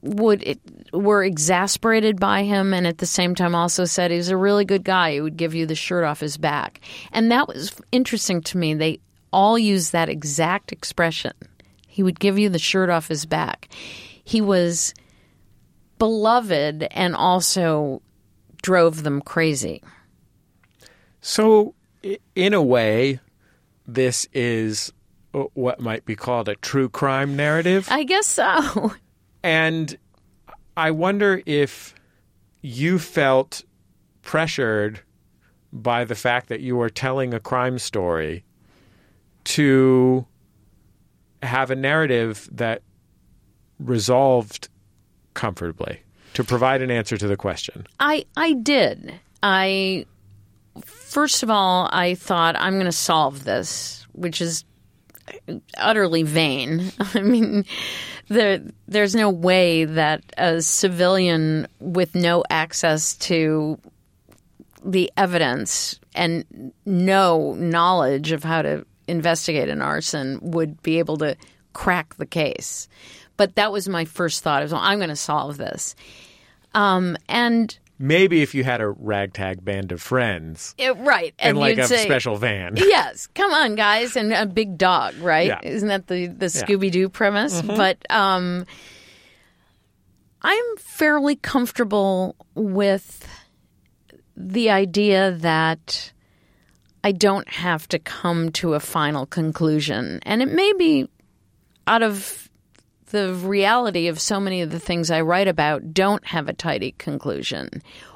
[0.02, 0.60] would it,
[0.94, 4.66] were exasperated by him, and at the same time also said he was a really
[4.66, 5.14] good guy.
[5.14, 6.82] He would give you the shirt off his back,
[7.12, 8.74] and that was interesting to me.
[8.74, 9.00] They
[9.32, 11.34] all used that exact expression.
[11.88, 13.70] He would give you the shirt off his back.
[14.24, 14.94] He was
[15.98, 18.02] beloved and also
[18.62, 19.82] drove them crazy.
[21.22, 21.74] So,
[22.36, 23.20] in a way,
[23.88, 24.94] this is
[25.34, 27.88] uh, what might be called a true crime narrative.
[27.90, 28.94] I guess so.
[29.48, 29.98] And
[30.76, 31.96] I wonder if
[32.62, 33.64] you felt
[34.22, 35.00] pressured
[35.72, 38.44] by the fact that you were telling a crime story
[39.46, 40.26] to
[41.42, 42.82] have a narrative that
[43.80, 44.68] resolved
[45.34, 46.02] comfortably
[46.34, 47.88] to provide an answer to the question?
[48.02, 49.18] I I did.
[49.44, 50.08] I
[50.84, 54.66] first of all, I thought I'm going to solve this which is
[55.78, 56.92] utterly vain.
[57.14, 57.66] I mean,
[58.28, 63.80] there, there's no way that a civilian with no access to
[64.84, 71.36] the evidence and no knowledge of how to investigate an arson would be able to
[71.74, 72.88] crack the case.
[73.38, 74.63] But that was my first thought.
[74.63, 75.96] Was, well, I'm going to solve this.
[76.74, 81.58] Um, and maybe if you had a ragtag band of friends, it, right, and, and
[81.58, 82.74] like a say, special van.
[82.78, 85.48] yes, come on, guys, and a big dog, right?
[85.48, 85.60] Yeah.
[85.64, 86.48] Isn't that the the.
[86.48, 87.62] Scooby Doo premise?
[87.62, 88.66] But um,
[90.42, 93.28] I'm fairly comfortable with
[94.36, 96.12] the idea that
[97.04, 101.10] I don't have to come to a final conclusion, and it may be
[101.88, 102.47] out of
[103.08, 106.93] the reality of so many of the things I write about don't have a tidy
[106.98, 107.70] conclusion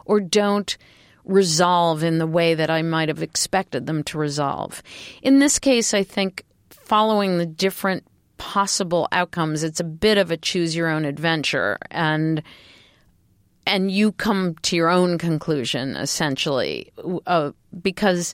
[0.06, 0.78] or don't
[1.24, 4.82] resolve in the way that I might have expected them to resolve.
[5.22, 8.04] In this case, I think following the different
[8.38, 12.42] possible outcomes, it's a bit of a choose your own adventure and
[13.68, 16.92] and you come to your own conclusion essentially
[17.28, 17.52] uh,
[17.82, 18.34] because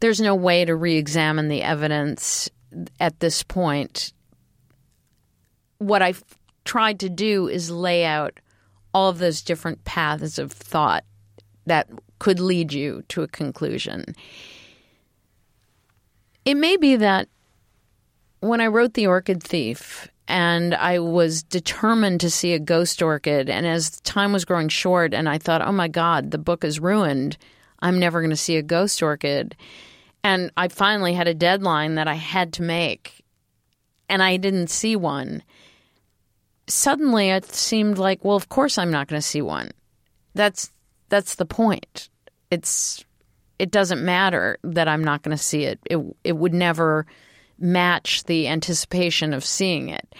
[0.00, 2.50] there's no way to re-examine the evidence
[2.98, 4.12] at this point
[5.78, 6.24] what I've
[6.64, 8.40] tried to do is lay out
[8.92, 11.04] all of those different paths of thought
[11.66, 14.14] that could lead you to a conclusion.
[16.44, 17.28] It may be that
[18.40, 23.50] when I wrote The Orchid Thief and I was determined to see a ghost orchid,
[23.50, 26.80] and as time was growing short, and I thought, oh my God, the book is
[26.80, 27.36] ruined.
[27.80, 29.54] I'm never going to see a ghost orchid.
[30.22, 33.22] And I finally had a deadline that I had to make,
[34.08, 35.42] and I didn't see one
[36.66, 39.70] suddenly it seemed like, well, of course I'm not going to see one.
[40.34, 40.70] That's
[41.08, 42.08] that's the point.
[42.50, 43.04] It's
[43.58, 45.78] it doesn't matter that I'm not going to see it.
[45.88, 47.06] It it would never
[47.58, 50.14] match the anticipation of seeing it.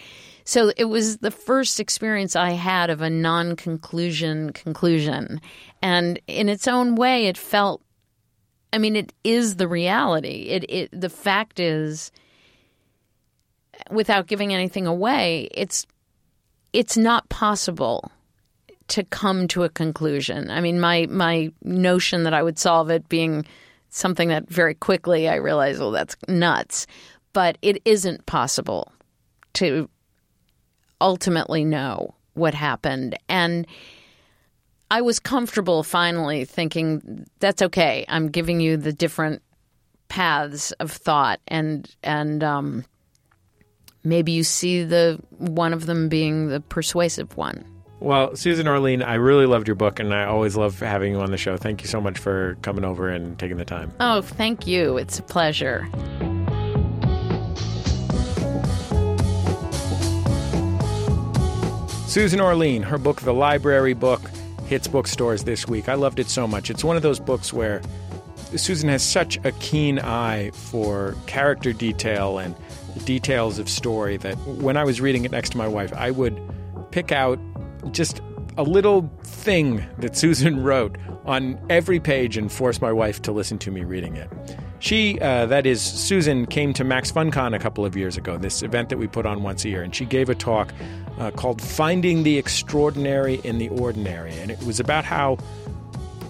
[0.44, 5.40] So it was the first experience I had of a non-conclusion conclusion,
[5.80, 7.80] and in its own way, it felt.
[8.72, 10.48] I mean, it is the reality.
[10.50, 12.12] It it the fact is,
[13.90, 15.86] without giving anything away, it's
[16.74, 18.10] it's not possible
[18.88, 20.50] to come to a conclusion.
[20.50, 23.46] I mean, my my notion that I would solve it being
[23.88, 26.86] something that very quickly I realized, well, that's nuts.
[27.32, 28.92] But it isn't possible
[29.54, 29.88] to
[31.00, 33.16] ultimately know what happened.
[33.28, 33.66] And
[34.90, 38.04] I was comfortable finally thinking that's okay.
[38.08, 39.42] I'm giving you the different
[40.08, 42.84] paths of thought and and um,
[44.04, 47.64] maybe you see the one of them being the persuasive one.
[48.00, 51.30] Well, Susan Orlean, I really loved your book, and I always love having you on
[51.30, 51.56] the show.
[51.56, 53.92] Thank you so much for coming over and taking the time.
[53.98, 54.98] Oh, thank you.
[54.98, 55.88] It's a pleasure.
[62.06, 64.20] Susan Orlean, her book, The Library Book,
[64.66, 65.88] hits bookstores this week.
[65.88, 66.70] I loved it so much.
[66.70, 67.80] It's one of those books where
[68.54, 72.54] Susan has such a keen eye for character detail and
[73.04, 76.40] details of story that when I was reading it next to my wife, I would
[76.90, 77.38] pick out
[77.92, 78.20] just
[78.56, 83.58] a little thing that Susan wrote on every page and force my wife to listen
[83.58, 84.30] to me reading it.
[84.78, 88.62] She, uh, that is, Susan, came to Max FunCon a couple of years ago, this
[88.62, 90.74] event that we put on once a year, and she gave a talk
[91.18, 94.38] uh, called Finding the Extraordinary in the Ordinary.
[94.40, 95.38] And it was about how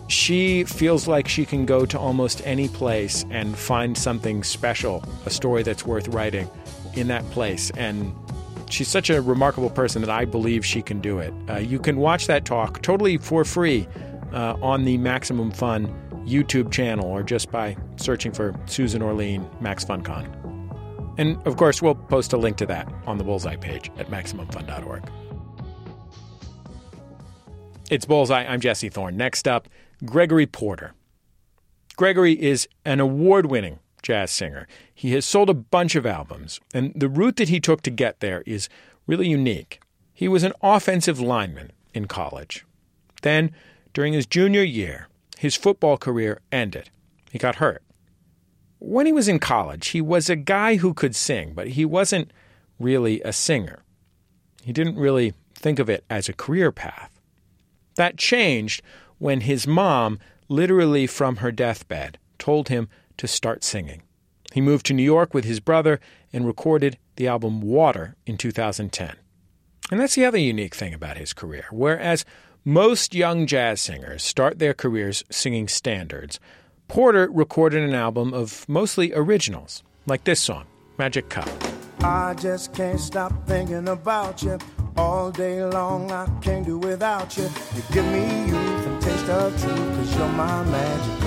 [0.08, 5.30] she feels like she can go to almost any place and find something special, a
[5.30, 6.48] story that's worth writing
[6.94, 7.70] in that place.
[7.76, 8.14] And
[8.68, 11.32] she's such a remarkable person that I believe she can do it.
[11.48, 13.88] Uh, you can watch that talk totally for free
[14.32, 15.86] uh, on the Maximum Fun
[16.26, 20.28] YouTube channel or just by searching for Susan Orlean Max FunCon.
[21.16, 25.08] And of course, we'll post a link to that on the Bullseye page at MaximumFun.org.
[27.90, 28.44] It's Bullseye.
[28.44, 29.16] I'm Jesse Thorne.
[29.16, 29.68] Next up,
[30.04, 30.92] Gregory Porter.
[31.96, 34.68] Gregory is an award winning jazz singer.
[34.94, 38.20] He has sold a bunch of albums, and the route that he took to get
[38.20, 38.68] there is
[39.06, 39.80] really unique.
[40.12, 42.66] He was an offensive lineman in college.
[43.22, 43.52] Then,
[43.94, 46.90] during his junior year, his football career ended.
[47.30, 47.82] He got hurt.
[48.78, 52.30] When he was in college, he was a guy who could sing, but he wasn't
[52.78, 53.82] really a singer.
[54.62, 57.10] He didn't really think of it as a career path.
[57.96, 58.82] That changed
[59.18, 64.02] when his mom, literally from her deathbed, told him to start singing.
[64.52, 66.00] He moved to New York with his brother
[66.32, 69.16] and recorded the album Water in 2010.
[69.90, 71.66] And that's the other unique thing about his career.
[71.70, 72.24] Whereas
[72.64, 76.40] most young jazz singers start their careers singing standards,
[76.88, 79.82] Porter recorded an album of mostly originals.
[80.06, 80.66] like this song,
[80.98, 81.48] Magic Cup.
[82.02, 84.58] I just can't stop thinking about you.
[84.96, 87.44] All day long, I can't do without you.
[87.44, 91.22] You give me taste of truth, cause you're my magic.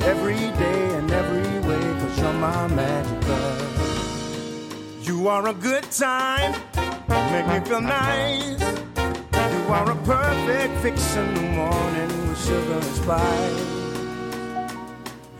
[0.00, 3.22] Every day and every way, cause you're my magic.
[5.06, 6.52] You are a good time,
[7.32, 8.60] make me feel nice.
[9.54, 13.82] You are a perfect fix in the morning with sugar and spice.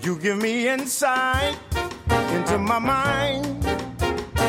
[0.04, 1.56] You give me insight
[2.36, 3.64] into my mind.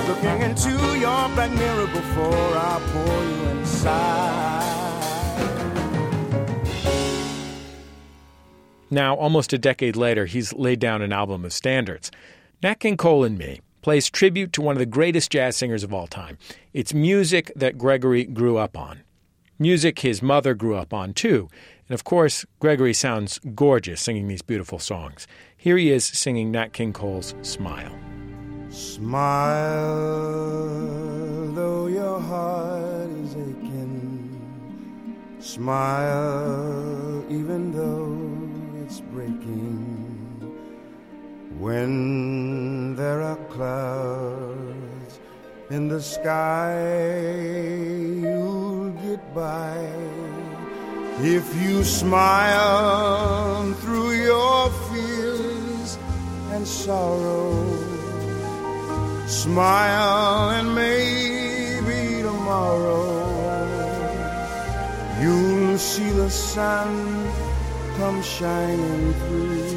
[0.10, 4.93] Looking into your black mirror before I pour you inside.
[8.94, 12.12] Now, almost a decade later, he's laid down an album of standards.
[12.62, 15.92] Nat King Cole and Me plays tribute to one of the greatest jazz singers of
[15.92, 16.38] all time.
[16.74, 19.02] It's music that Gregory grew up on.
[19.58, 21.50] Music his mother grew up on, too.
[21.90, 25.26] And of course, Gregory sounds gorgeous singing these beautiful songs.
[25.58, 27.98] Here he is singing Nat King Cole's Smile.
[28.70, 29.88] Smile,
[31.56, 34.40] though your heart is aching.
[35.40, 38.03] Smile, even though
[41.63, 45.13] When there are clouds
[45.69, 46.76] in the sky,
[48.21, 49.78] you'll get by.
[51.21, 55.97] If you smile through your fears
[56.52, 57.56] and sorrow.
[59.26, 63.23] Smile and maybe tomorrow
[65.21, 66.89] you'll see the sun
[67.95, 69.73] come shining through.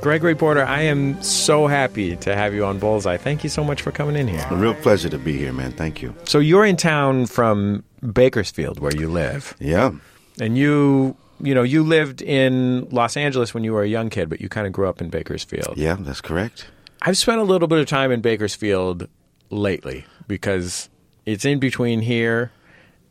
[0.00, 3.18] Gregory Porter, I am so happy to have you on Bullseye.
[3.18, 4.46] Thank you so much for coming in here.
[4.50, 5.72] A real pleasure to be here, man.
[5.72, 6.14] Thank you.
[6.24, 9.54] So you're in town from Bakersfield, where you live.
[9.60, 9.92] Yeah.
[10.40, 14.30] And you, you know, you lived in Los Angeles when you were a young kid,
[14.30, 15.76] but you kind of grew up in Bakersfield.
[15.76, 16.66] Yeah, that's correct.
[17.02, 19.06] I've spent a little bit of time in Bakersfield
[19.50, 20.88] lately because
[21.26, 22.50] it's in between here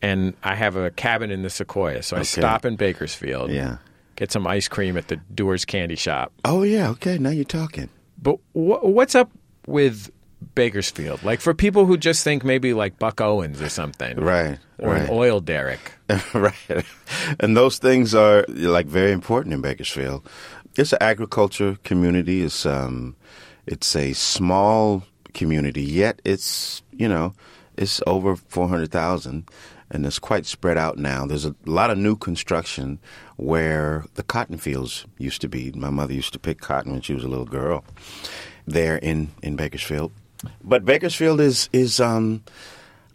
[0.02, 2.02] and I have a cabin in the Sequoia.
[2.02, 2.26] So I Okay.
[2.42, 3.52] stop in Bakersfield.
[3.52, 3.78] Yeah.
[4.20, 6.34] Get some ice cream at the Dewar's Candy Shop.
[6.44, 6.90] Oh, yeah.
[6.90, 7.18] Okay.
[7.18, 7.88] Now you're talking.
[8.22, 9.32] But wh- what's up
[9.66, 10.12] with
[10.56, 11.24] Bakersfield?
[11.24, 14.18] Like for people who just think maybe like Buck Owens or something.
[14.18, 14.60] Right.
[14.78, 15.04] Or right.
[15.04, 15.94] an oil derrick.
[16.34, 16.54] right.
[17.40, 20.28] And those things are like very important in Bakersfield.
[20.76, 22.44] It's an agriculture community.
[22.44, 23.16] It's um,
[23.66, 25.04] it's a small
[25.34, 27.36] community, yet it's you know,
[27.78, 29.48] it's over four hundred thousand,
[29.90, 31.26] and it's quite spread out now.
[31.26, 33.00] There's a lot of new construction
[33.40, 35.72] where the cotton fields used to be.
[35.72, 37.86] My mother used to pick cotton when she was a little girl,
[38.68, 40.12] there in in Bakersfield.
[40.64, 42.44] But Bakersfield is is um,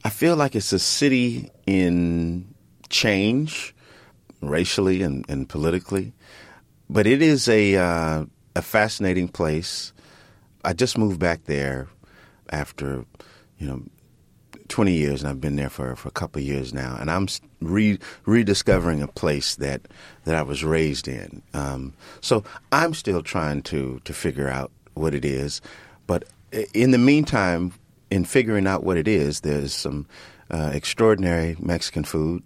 [0.02, 2.54] I feel like it's a city in
[2.88, 3.74] change,
[4.40, 6.12] racially and, and politically.
[6.88, 8.24] But it is a uh,
[8.56, 9.92] a fascinating place.
[10.64, 11.88] I just moved back there
[12.48, 13.04] after,
[13.58, 13.82] you know,
[14.74, 16.96] 20 years, and I've been there for, for a couple of years now.
[16.98, 17.28] And I'm
[17.60, 19.82] re- rediscovering a place that,
[20.24, 21.42] that I was raised in.
[21.52, 25.60] Um, so I'm still trying to, to figure out what it is.
[26.08, 26.24] But
[26.72, 27.72] in the meantime,
[28.10, 30.08] in figuring out what it is, there's some
[30.50, 32.42] uh, extraordinary Mexican food,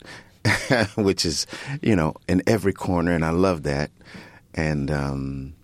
[0.96, 1.46] which is,
[1.80, 3.90] you know, in every corner, and I love that.
[4.52, 5.54] And, um,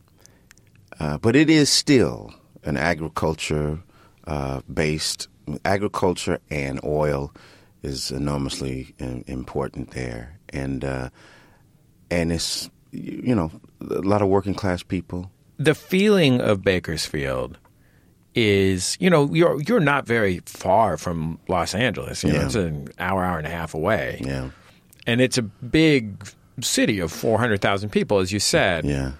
[0.99, 3.81] uh, but it is still an agriculture
[4.27, 5.29] uh, based
[5.65, 7.33] agriculture and oil
[7.83, 8.95] is enormously
[9.27, 11.09] important there, and uh,
[12.11, 15.31] and it's you know a lot of working class people.
[15.59, 17.59] the feeling of Bakersfield
[18.35, 22.25] is, you know, you're you're not very far from Los Angeles.
[22.25, 22.47] You know, Yeah.
[22.47, 24.21] it's an hour, hour and a half away.
[24.25, 24.51] Yeah,
[25.07, 26.27] And it's a big
[26.61, 28.85] city of 400,000 people, as you said.
[28.85, 29.13] yeah,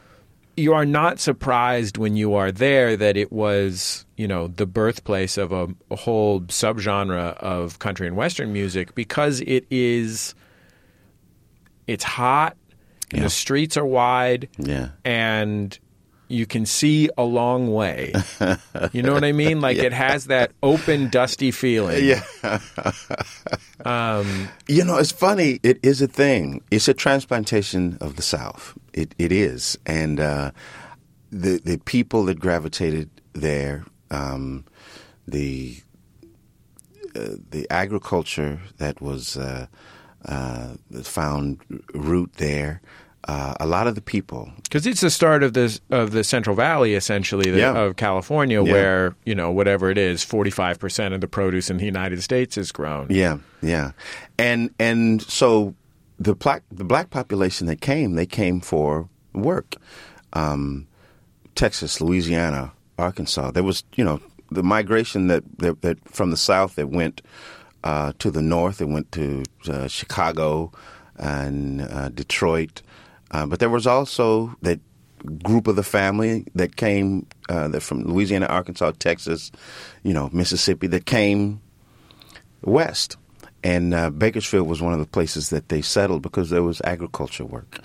[0.57, 5.37] You are not surprised when you are there that it was, you know, the birthplace
[5.37, 10.35] of a, a whole subgenre of country and western music because it is,
[11.87, 12.57] it's hot
[13.11, 13.25] and Yeah.
[13.25, 14.91] the streets are wide yeah.
[15.05, 15.77] and
[16.29, 18.13] you can see a long way.
[18.93, 19.61] You know what I mean?
[19.61, 22.05] Like it has that open, dusty feeling.
[22.05, 22.23] Yeah.
[23.85, 25.61] Um, You know, it's funny.
[25.63, 26.63] It is a thing.
[26.71, 28.75] It's a transplantation of the South.
[28.95, 30.51] It it is, and uh,
[31.31, 34.65] the the people that gravitated there, um,
[35.27, 35.77] the
[37.17, 39.67] uh, the agriculture that was uh,
[40.27, 41.59] uh, found
[41.93, 42.81] root there.
[43.27, 46.55] Uh, a lot of the people, because it's the start of the of the Central
[46.55, 47.73] Valley, essentially, the, Yeah.
[47.73, 48.71] of California, Yeah.
[48.73, 52.23] where you know whatever it is, forty five percent of the produce in the United
[52.23, 53.07] States is grown.
[53.09, 53.93] Yeah, yeah,
[54.39, 55.75] and and so
[56.19, 59.77] the black the black population that came, they came for work.
[60.33, 60.87] Um,
[61.55, 63.53] Texas, Louisiana, Arkansas.
[63.53, 67.23] There was, you know, the migration that that, that from the south that went
[67.83, 68.81] uh, to the north.
[68.81, 70.73] It went to uh, Chicago
[71.17, 72.83] and uh, Detroit,
[73.31, 74.81] uh, but there was also that
[75.43, 79.51] group of the family that came uh, that from Louisiana, Arkansas, Texas,
[80.03, 81.61] you know, Mississippi that came
[82.63, 83.17] west.
[83.65, 87.45] And uh, Bakersfield was one of the places that they settled because there was agriculture
[87.45, 87.81] work.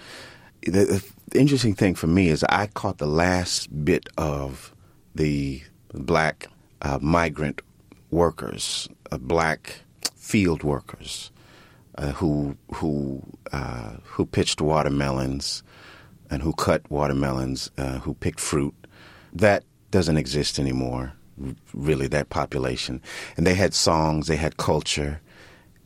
[0.62, 4.76] The, the interesting thing for me is I caught the last bit of
[5.16, 5.64] the
[5.94, 6.48] black
[6.82, 7.62] uh, migrant
[8.12, 9.82] workers, uh, black
[10.16, 11.32] field workers
[12.00, 13.22] uh, who who
[13.52, 15.64] uh, who pitched watermelons
[16.30, 18.74] and who cut watermelons, uh, who picked fruit.
[19.34, 21.14] That doesn't exist anymore.
[21.74, 23.02] Really, that population,
[23.38, 25.22] and they had songs, they had culture,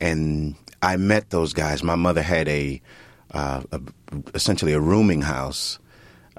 [0.04, 1.82] and I met those guys.
[1.82, 2.82] My mother had a,
[3.32, 3.82] uh, a
[4.36, 5.80] essentially a rooming house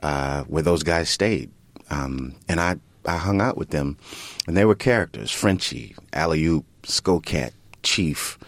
[0.03, 1.51] uh, where those guys stayed,
[1.89, 3.97] um, and I I hung out with them,
[4.47, 7.53] and they were characters: Frenchie, Alley Oop, Skullcat,
[7.83, 8.39] Chief,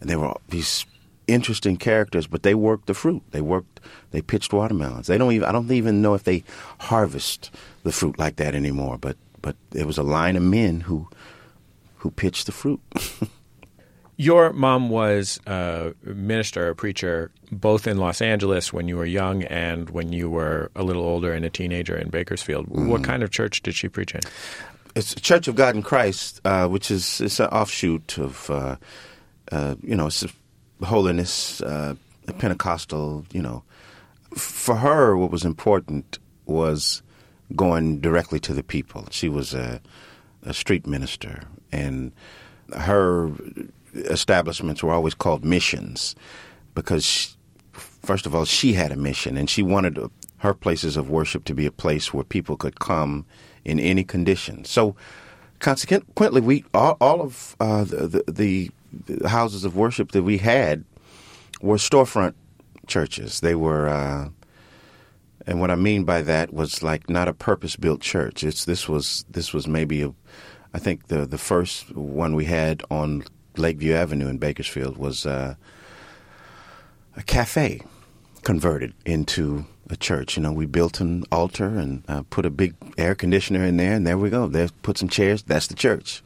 [0.00, 0.86] and they were these
[1.26, 2.26] interesting characters.
[2.26, 3.22] But they worked the fruit.
[3.32, 3.78] They worked.
[4.10, 5.06] They pitched watermelons.
[5.06, 5.46] They don't even.
[5.46, 6.44] I don't even know if they
[6.78, 7.50] harvest
[7.82, 8.96] the fruit like that anymore.
[8.96, 11.08] But but there was a line of men who
[11.98, 12.80] who pitched the fruit.
[14.16, 19.42] Your mom was a minister, a preacher, both in Los Angeles when you were young
[19.44, 22.66] and when you were a little older and a teenager in Bakersfield.
[22.66, 22.88] Mm.
[22.88, 24.20] What kind of church did she preach in?
[24.94, 28.76] It's Church of God in Christ, uh, which is it's an offshoot of, uh,
[29.50, 30.26] uh, you know, it's
[30.84, 31.94] holiness, uh,
[32.38, 33.24] Pentecostal.
[33.32, 33.62] You know,
[34.36, 37.02] for her, what was important was
[37.56, 39.06] going directly to the people.
[39.10, 39.80] She was a,
[40.42, 42.12] a street minister, and
[42.76, 43.30] her
[43.94, 46.14] establishments were always called missions
[46.74, 47.30] because, she,
[47.72, 49.98] first of all, she had a mission and she wanted
[50.38, 53.24] her places of worship to be a place where people could come
[53.64, 54.64] in any condition.
[54.64, 54.96] So,
[55.60, 58.70] consequently, we all, all of uh, the, the,
[59.06, 60.84] the, houses of worship that we had
[61.60, 62.34] were storefront
[62.86, 63.40] churches.
[63.40, 63.88] They were.
[63.88, 64.28] Uh,
[65.46, 68.44] and what I mean by that was like not a purpose-built church.
[68.44, 70.12] It's this was this was maybe a,
[70.74, 73.24] I think the the first one we had on
[73.56, 75.54] Lakeview Avenue in Bakersfield was uh,
[77.16, 77.80] a cafe
[78.42, 80.36] converted into a church.
[80.36, 83.94] You know, we built an altar and uh, put a big air conditioner in there,
[83.94, 84.46] and there we go.
[84.46, 85.42] There, put some chairs.
[85.42, 86.22] That's the church.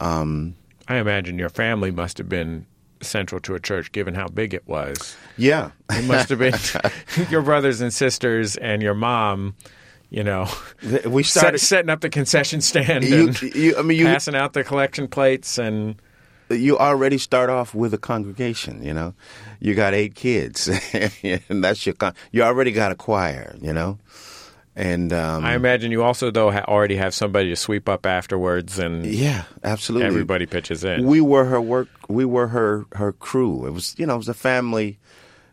[0.00, 0.54] Um,
[0.88, 2.66] I imagine your family must have been
[3.00, 5.16] central to a church, given how big it was.
[5.36, 6.54] Yeah, it must have been
[7.30, 9.56] your brothers and sisters and your mom.
[10.10, 10.46] You know,
[11.06, 14.52] we started set, setting up the concession stand you, you, I mean, you, passing out
[14.52, 15.96] the collection plates and
[16.58, 18.82] you already start off with a congregation.
[18.82, 19.14] You know,
[19.60, 20.68] you got eight kids,
[21.48, 23.56] and that's your con- you already got a choir.
[23.60, 23.98] You know,
[24.74, 28.78] and um, I imagine you also though ha- already have somebody to sweep up afterwards,
[28.78, 31.04] and yeah, absolutely, everybody pitches in.
[31.04, 31.88] We were her work.
[32.08, 33.66] We were her her crew.
[33.66, 34.98] It was you know it was a family.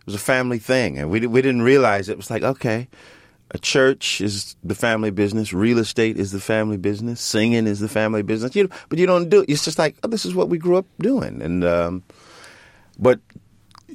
[0.02, 2.88] It was a family thing, and we we didn't realize it was like okay
[3.52, 5.54] a church is the family business.
[5.54, 7.20] Real estate is the family business.
[7.20, 8.56] Singing is the family business.
[8.56, 9.50] You, but you don't do it.
[9.50, 11.42] It's just like oh, this is what we grew up doing.
[11.42, 12.04] And um,
[12.98, 13.20] but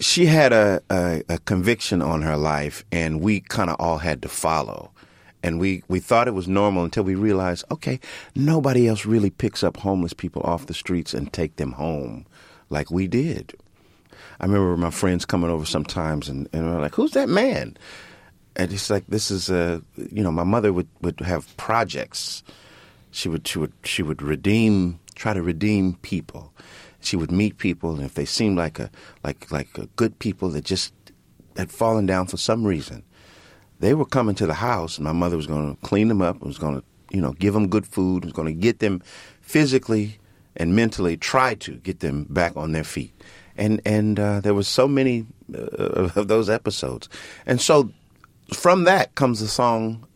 [0.01, 4.23] she had a, a, a conviction on her life, and we kind of all had
[4.23, 4.91] to follow.
[5.43, 8.01] And we, we thought it was normal until we realized, okay,
[8.35, 12.25] nobody else really picks up homeless people off the streets and take them home
[12.71, 13.55] like we did.
[14.41, 17.77] I remember my friends coming over sometimes and, and were like, who's that man?
[18.57, 22.43] And it's like this is a you know my mother would would have projects.
[23.11, 26.53] She would she would she would redeem try to redeem people.
[27.01, 28.91] She would meet people and if they seemed like a
[29.23, 30.93] like like a good people that just
[31.57, 33.05] had fallen down for some reason
[33.79, 36.41] they were coming to the house and my mother was going to clean them up
[36.41, 39.01] was going to you know give them good food was going to get them
[39.41, 40.19] physically
[40.57, 43.13] and mentally try to get them back on their feet.
[43.57, 47.09] And and uh, there was so many uh, of those episodes.
[47.47, 47.91] And so
[48.53, 50.07] from that comes a song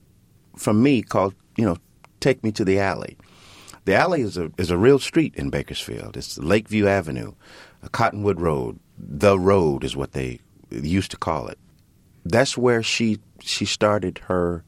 [0.57, 1.76] from me called, you know,
[2.20, 3.16] Take Me to the Alley.
[3.85, 6.16] The alley is a is a real street in Bakersfield.
[6.16, 7.33] It's Lakeview Avenue,
[7.93, 8.79] Cottonwood Road.
[8.99, 11.59] The road is what they used to call it.
[12.24, 14.62] That's where she she started her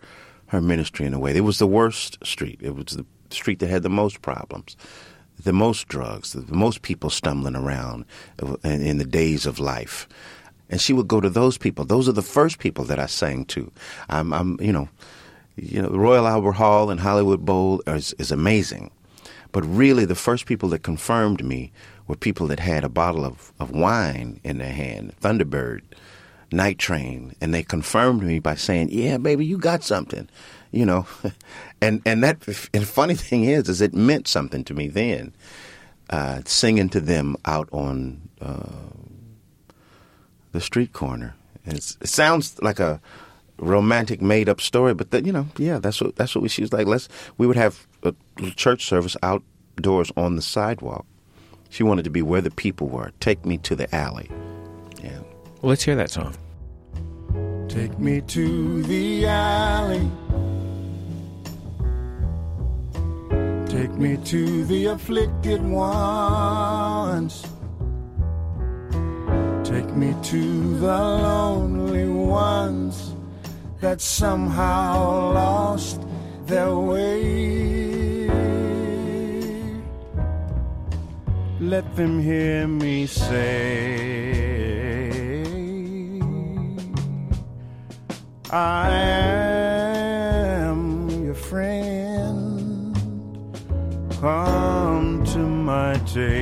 [0.47, 1.37] her ministry in a way.
[1.37, 2.61] It was the worst street.
[2.63, 4.77] It was the street that had the most problems,
[5.39, 8.07] the most drugs, the most people stumbling around
[8.65, 10.09] in, in the days of life
[10.71, 11.85] and she would go to those people.
[11.85, 13.71] Those are the first people that I sang to.
[14.09, 14.89] I'm, I'm you know,
[15.57, 18.91] you know, Royal Albert Hall and Hollywood Bowl is, is amazing,
[19.53, 21.73] but really the first people that confirmed me
[22.07, 25.83] were people that had a bottle of, of wine in their hand, Thunderbird,
[26.53, 30.29] Night Train, and they confirmed me by saying, "Yeah, baby, you got something,"
[30.73, 31.07] you know,
[31.81, 32.39] and and that
[32.75, 35.33] and funny thing is, is it meant something to me then,
[36.11, 39.00] uh, singing to them out on uh,
[40.53, 41.35] the street corner.
[41.65, 43.01] It's, it sounds like a
[43.59, 46.49] romantic, made up story, but that you know, yeah, that's what that's what we.
[46.49, 47.09] She was like, let's.
[47.39, 48.15] We would have a
[48.57, 51.07] church service outdoors on the sidewalk.
[51.69, 53.13] She wanted to be where the people were.
[53.21, 54.29] Take me to the alley.
[55.03, 55.21] Yeah.
[55.61, 56.35] Well, let's hear that song.
[57.69, 60.11] Take me to the alley.
[63.69, 67.47] Take me to the afflicted ones.
[69.71, 73.15] Take me to the lonely ones
[73.81, 76.01] that somehow lost
[76.47, 78.29] their way.
[81.61, 84.33] Let them hear me say,
[88.51, 88.91] I
[90.67, 92.97] am your friend.
[94.21, 96.41] Come to my table.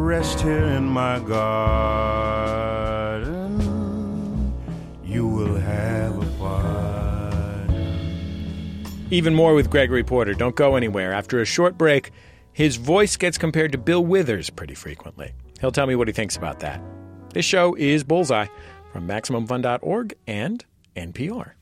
[0.00, 1.60] Rest here in my garden.
[5.04, 7.76] You will have a party.
[9.10, 10.32] Even more with Gregory Porter.
[10.32, 11.12] Don't go anywhere.
[11.12, 12.12] After a short break,
[12.54, 15.32] his voice gets compared to Bill Withers pretty frequently.
[15.60, 16.80] He'll tell me what he thinks about that.
[17.34, 18.46] This show is Bullseye
[18.94, 20.64] from MaximumFun.org and
[20.96, 21.52] NPR.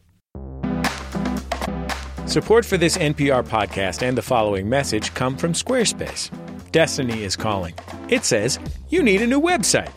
[2.26, 6.30] Support for this NPR podcast and the following message come from Squarespace.
[6.72, 7.74] Destiny is calling.
[8.08, 8.58] It says
[8.88, 9.90] you need a new website.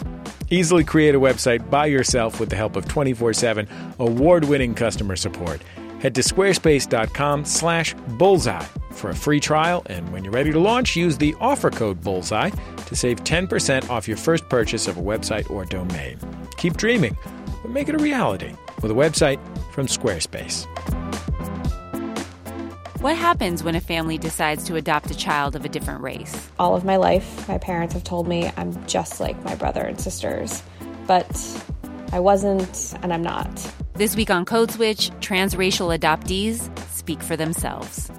[0.50, 3.68] Easily create a website by yourself with the help of 24/7
[4.00, 5.62] award-winning customer support.
[6.02, 11.36] Head to squarespace.com/bullseye for a free trial and when you're ready to launch use the
[11.40, 12.50] offer code bullseye
[12.88, 16.18] to save 10% off your first purchase of a website or domain.
[16.58, 17.16] Keep dreaming,
[17.62, 19.40] but make it a reality with a website
[19.72, 20.68] from Squarespace.
[23.02, 26.52] What happens when a family decides to adopt a child of a different race?
[26.60, 30.00] All of my life, my parents have told me I'm just like my brother and
[30.00, 30.62] sisters,
[31.08, 31.28] but
[32.12, 33.50] I wasn't and I'm not.
[33.96, 38.12] This week on Code Switch, transracial adoptees speak for themselves.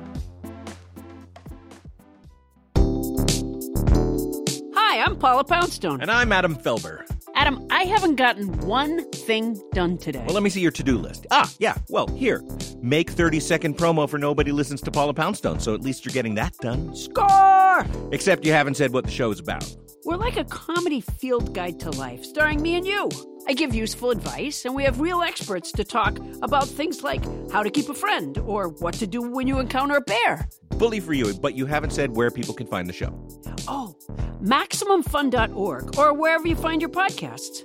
[4.75, 6.01] Hi, I'm Paula Poundstone.
[6.01, 7.12] And I'm Adam Felber.
[7.35, 10.23] Adam, I haven't gotten one thing done today.
[10.27, 11.27] Well, let me see your to do list.
[11.31, 12.43] Ah, yeah, well, here.
[12.81, 16.35] Make 30 second promo for Nobody Listens to Paula Poundstone, so at least you're getting
[16.35, 16.95] that done.
[16.95, 17.87] Score!
[18.13, 19.65] Except you haven't said what the show is about.
[20.05, 23.09] We're like a comedy field guide to life, starring me and you.
[23.47, 27.63] I give useful advice, and we have real experts to talk about things like how
[27.63, 30.49] to keep a friend or what to do when you encounter a bear.
[30.71, 33.15] Bully for you, but you haven't said where people can find the show.
[33.69, 33.97] Oh,
[34.43, 37.63] MaximumFun.org or wherever you find your podcasts.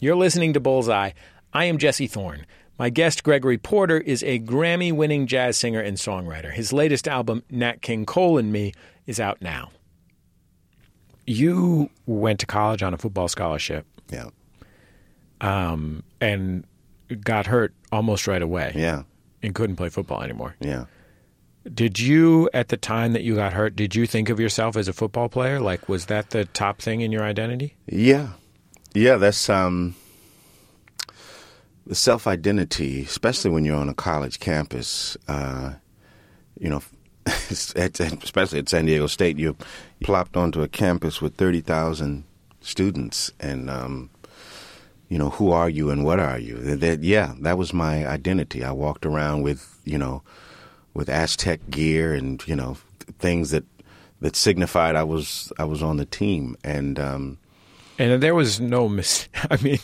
[0.00, 1.10] You're listening to Bullseye.
[1.52, 2.46] I am Jesse Thorne.
[2.78, 6.52] My guest, Gregory Porter, is a Grammy winning jazz singer and songwriter.
[6.52, 8.72] His latest album, Nat King Cole and Me,
[9.06, 9.70] is out now.
[11.26, 13.86] You went to college on a football scholarship.
[14.10, 14.28] Yeah.
[15.40, 16.64] Um, and
[17.22, 18.72] got hurt almost right away.
[18.74, 19.02] Yeah.
[19.42, 20.56] And couldn't play football anymore.
[20.60, 20.86] Yeah.
[21.72, 24.86] Did you, at the time that you got hurt, did you think of yourself as
[24.86, 25.60] a football player?
[25.60, 27.76] Like, was that the top thing in your identity?
[27.86, 28.30] Yeah.
[28.94, 29.94] Yeah, that's um
[31.86, 35.74] the self identity, especially when you're on a college campus, uh,
[36.58, 36.82] you know,
[37.50, 39.56] especially at San Diego State, you're
[40.02, 42.24] plopped onto a campus with 30,000
[42.60, 43.32] students.
[43.40, 44.10] And, um,
[45.08, 46.56] you know, who are you and what are you?
[46.56, 48.64] That, that, yeah, that was my identity.
[48.64, 50.22] I walked around with, you know,
[50.94, 52.76] with Aztec gear and, you know,
[53.18, 53.64] things that,
[54.20, 56.56] that signified I was I was on the team.
[56.64, 57.38] And, um,
[57.98, 59.28] and there was no mis.
[59.50, 59.78] I mean,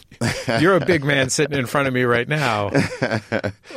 [0.61, 2.71] you're a big man sitting in front of me right now.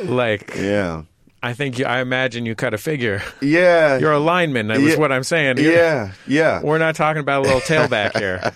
[0.04, 1.02] Like, yeah.
[1.42, 3.22] I think you, I imagine you cut a figure.
[3.40, 4.68] Yeah, you're a lineman.
[4.68, 4.98] That was yeah.
[4.98, 5.58] what I'm saying.
[5.58, 6.62] You're, yeah, yeah.
[6.62, 8.52] We're not talking about a little tailback here.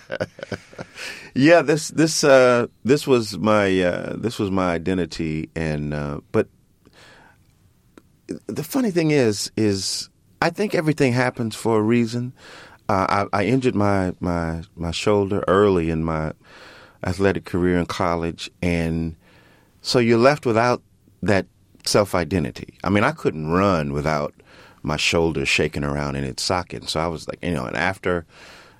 [1.35, 6.47] yeah, this this uh, this was my uh, this was my identity, and uh, but
[8.47, 10.09] the funny thing is, is
[10.41, 12.33] I think everything happens for a reason.
[12.89, 16.33] Uh, I, I injured my, my my shoulder early in my
[17.03, 19.15] athletic career in college, and
[19.81, 20.81] so you're left without
[21.23, 21.45] that
[21.85, 22.75] self identity.
[22.83, 24.33] I mean, I couldn't run without
[24.83, 26.89] my shoulder shaking around in its socket.
[26.89, 28.25] So I was like, you know, and after,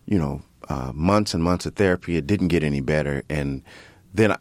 [0.05, 3.23] you know, uh, months and months of therapy, it didn't get any better.
[3.29, 3.61] And
[4.13, 4.35] then,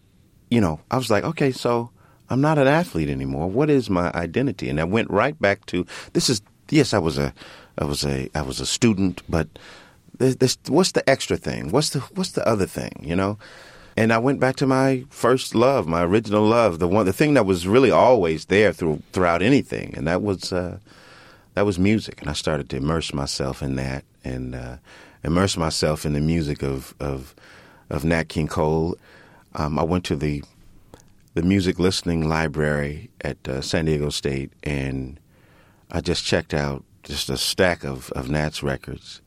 [0.51, 1.91] you know, I was like, okay, so
[2.29, 3.49] I'm not an athlete anymore.
[3.49, 4.69] What is my identity?
[4.69, 6.41] And I went right back to this is
[6.71, 7.35] yes, I was a
[7.79, 9.49] I was a I was a student, but
[10.19, 11.71] there's, there's, what's the extra thing?
[11.71, 12.93] What's the what's the other thing?
[13.03, 13.39] You know.
[13.97, 17.35] And I went back to my first love, my original love, the one, the thing
[17.35, 20.79] that was really always there through throughout anything, and that was uh,
[21.55, 22.21] that was music.
[22.21, 24.77] And I started to immerse myself in that, and uh,
[25.25, 27.35] immerse myself in the music of of,
[27.89, 28.97] of Nat King Cole.
[29.55, 30.43] Um, I went to the
[31.35, 35.19] the music listening library at uh, San Diego State, and
[35.91, 39.21] I just checked out just a stack of, of Nat's records,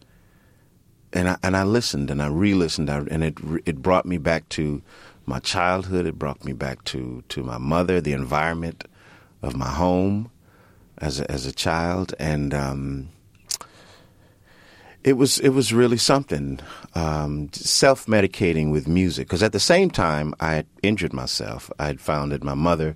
[1.13, 4.81] and I and I listened and I re-listened, and it it brought me back to
[5.25, 6.05] my childhood.
[6.05, 8.85] It brought me back to to my mother, the environment
[9.41, 10.31] of my home
[10.97, 13.09] as a, as a child, and um,
[15.03, 16.59] it was it was really something.
[16.95, 21.71] Um, Self medicating with music because at the same time I had injured myself.
[21.79, 22.95] I had found that my mother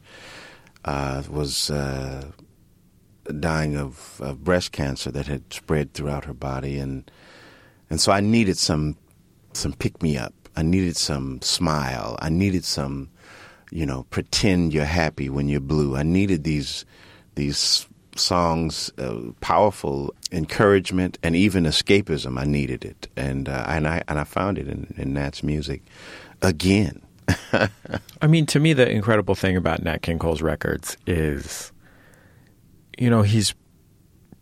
[0.86, 2.32] uh, was uh,
[3.40, 7.10] dying of, of, breast cancer that had spread throughout her body, and
[7.90, 8.98] and so I needed some
[9.54, 10.34] some pick me up.
[10.56, 12.18] I needed some smile.
[12.20, 13.10] I needed some,
[13.72, 15.96] you know, pretend you're happy when you're blue.
[15.96, 16.86] I needed these
[17.36, 22.40] these songs, uh, powerful encouragement and even escapism.
[22.40, 25.84] I needed it, and uh, and I and I found it in, in Nat's music
[26.42, 27.02] again.
[28.22, 31.72] I mean, to me, the incredible thing about Nat King Cole's records is,
[32.98, 33.54] you know, he's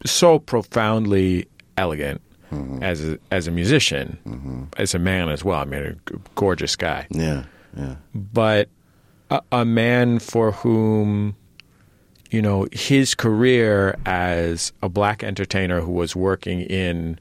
[0.06, 2.22] so profoundly elegant
[2.56, 2.84] mm-hmm.
[2.84, 4.64] as a, as a musician, mm-hmm.
[4.78, 5.60] as a man as well.
[5.60, 7.08] I mean, a gorgeous guy.
[7.10, 7.45] Yeah,
[7.78, 7.95] yeah.
[8.14, 8.70] But
[9.30, 11.36] a, a man for whom
[12.32, 17.18] you know, his career as a black entertainer who was working in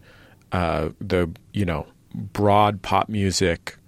[0.53, 3.78] uh, the, you know, broad pop music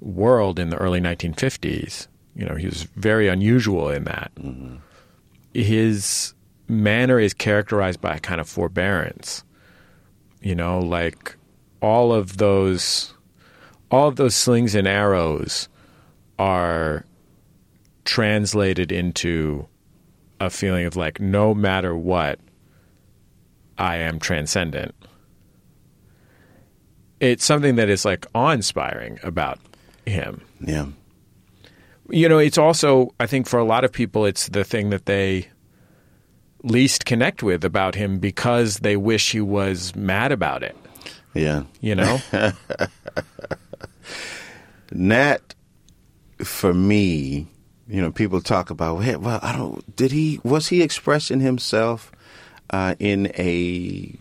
[0.00, 4.30] world in the early 1950s, you know, he was very unusual in that.
[4.36, 4.76] Mm-hmm.
[5.54, 6.34] His
[6.68, 9.44] manner is characterized by a kind of forbearance.
[10.40, 11.36] You know, like
[11.80, 13.14] all of those
[13.90, 15.68] all of those slings and arrows
[16.38, 17.04] are
[18.04, 19.66] translated into
[20.40, 22.38] a feeling of like no matter what,
[23.76, 24.94] I am transcendent.
[27.20, 29.58] It's something that is like awe inspiring about
[30.06, 30.40] him.
[30.60, 30.86] Yeah.
[32.10, 35.06] You know, it's also, I think for a lot of people, it's the thing that
[35.06, 35.48] they
[36.62, 40.76] least connect with about him because they wish he was mad about it.
[41.34, 41.64] Yeah.
[41.80, 42.20] You know?
[44.92, 45.54] Nat,
[46.38, 47.46] for me,
[47.86, 52.10] you know, people talk about, hey, well, I don't, did he, was he expressing himself
[52.70, 54.14] uh, in a,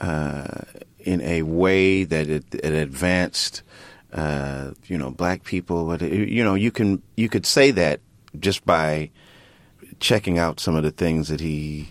[0.00, 0.62] uh,
[1.00, 3.62] in a way that it, it advanced,
[4.12, 5.86] uh, you know, black people?
[5.86, 8.00] But, you know, you can, you could say that
[8.38, 9.10] just by
[10.02, 11.88] checking out some of the things that he,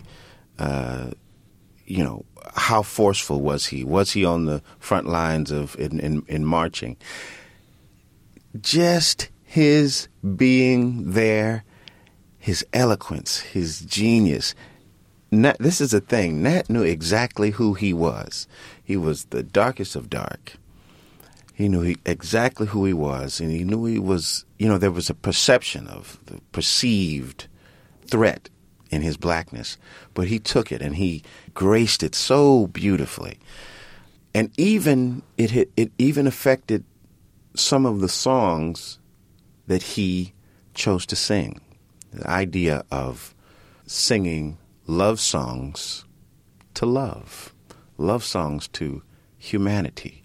[0.58, 1.10] uh,
[1.86, 3.82] you know, how forceful was he?
[3.82, 6.96] Was he on the front lines of in, in, in marching?
[8.60, 11.64] Just his being there,
[12.38, 14.54] his eloquence, his genius.
[15.30, 16.42] Nat, this is a thing.
[16.42, 18.46] Nat knew exactly who he was.
[18.84, 20.52] He was the darkest of dark.
[21.54, 24.90] He knew he, exactly who he was, and he knew he was, you know, there
[24.90, 27.46] was a perception of the perceived
[28.06, 28.48] threat
[28.90, 29.78] in his blackness,
[30.14, 31.22] but he took it and he
[31.54, 33.38] graced it so beautifully.
[34.34, 36.84] And even it it even affected
[37.54, 38.98] some of the songs
[39.66, 40.32] that he
[40.74, 41.60] chose to sing.
[42.12, 43.34] The idea of
[43.86, 46.04] singing love songs
[46.74, 47.54] to love,
[47.96, 49.02] love songs to
[49.38, 50.22] humanity,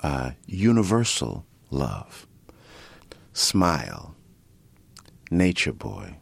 [0.00, 2.26] uh, universal love.
[3.32, 4.14] Smile,
[5.30, 6.16] Nature Boy,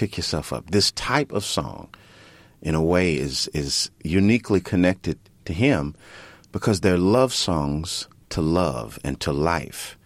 [0.00, 0.70] Pick Yourself Up.
[0.70, 1.88] This type of song,
[2.60, 5.94] in a way, is, is uniquely connected to him
[6.52, 9.96] because they're love songs to love and to life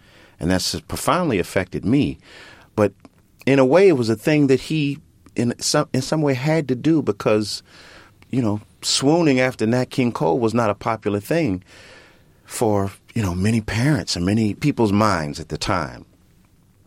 [0.44, 2.18] and that's profoundly affected me.
[2.76, 2.92] But
[3.46, 4.98] in a way, it was a thing that he,
[5.36, 7.62] in some in some way, had to do because,
[8.30, 11.62] you know, swooning after Nat King Cole was not a popular thing
[12.44, 16.04] for you know many parents and many people's minds at the time.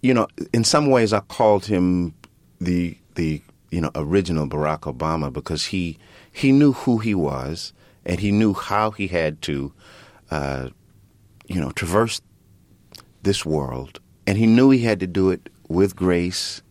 [0.02, 2.14] You know, in some ways, I called him
[2.60, 3.42] the the
[3.72, 5.98] you know original Barack Obama because he
[6.32, 7.74] he knew who he was
[8.08, 9.74] and he knew how he had to,
[10.32, 10.70] uh,
[11.46, 12.22] you know, traverse
[13.22, 16.62] this world, and he knew he had to do it with grace,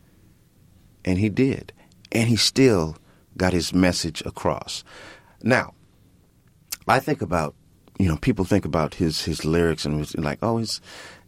[1.05, 1.73] and he did.
[2.11, 2.97] And he still
[3.37, 4.83] got his message across.
[5.43, 5.75] Now,
[6.89, 7.55] I think about,
[7.99, 10.81] you know, people think about his his lyrics and it's like, oh, he's,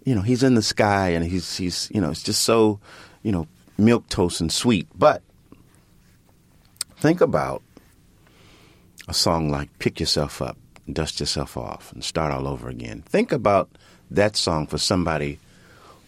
[0.04, 2.80] you know, he's in the sky and he's he's, you know, it's just so,
[3.22, 3.46] you know,
[3.78, 4.88] milk toast and sweet.
[4.94, 5.22] But
[6.96, 7.62] think about
[9.06, 10.58] a song like "Pick Yourself Up."
[10.92, 13.02] dust yourself off and start all over again.
[13.02, 13.70] Think about
[14.10, 15.38] that song for somebody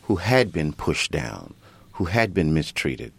[0.03, 1.55] who had been pushed down,
[1.93, 3.13] who had been mistreated,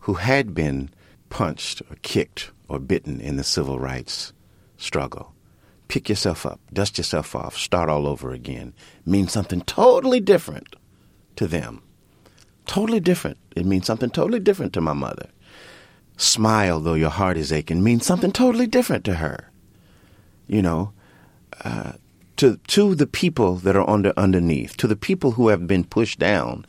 [0.00, 0.90] who had been
[1.30, 4.32] punched or kicked or bitten in the civil rights
[4.76, 5.32] struggle.
[5.88, 8.72] Pick yourself up, dust yourself off, start all over again
[9.06, 10.74] means something totally different
[11.36, 11.82] to them.
[12.66, 13.38] Totally different.
[13.56, 15.28] It means something totally different to my mother.
[16.16, 19.50] Smile though your heart is aching means something totally different to her.
[20.46, 20.92] You know,
[21.64, 21.92] uh,
[22.36, 26.18] to to the people that are under underneath, to the people who have been pushed
[26.18, 26.66] down,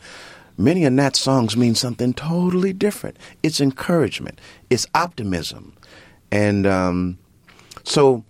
[0.57, 3.17] many of Nat's songs mean something totally different.
[3.41, 4.39] It's encouragement,
[4.69, 5.73] it's optimism,
[6.31, 7.17] and um,
[7.83, 8.23] so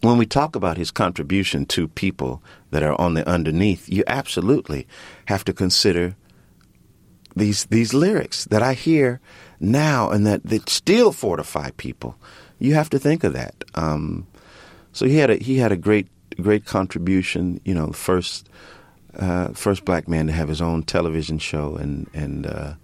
[0.00, 4.86] when we talk about his contribution to people that are on the underneath, you absolutely
[5.26, 6.14] have to consider
[7.36, 9.20] these these lyrics that I hear
[9.60, 12.16] now and that, that still fortify people.
[12.58, 13.54] You have to think of that.
[13.74, 14.26] Um,
[14.92, 16.08] so he had a he had a great
[16.40, 17.60] great contribution.
[17.64, 18.48] You know, first
[19.18, 22.74] uh, first black man to have his own television show, and and uh,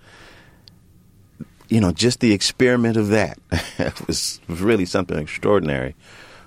[1.68, 3.38] you know just the experiment of that
[4.06, 5.94] was really something extraordinary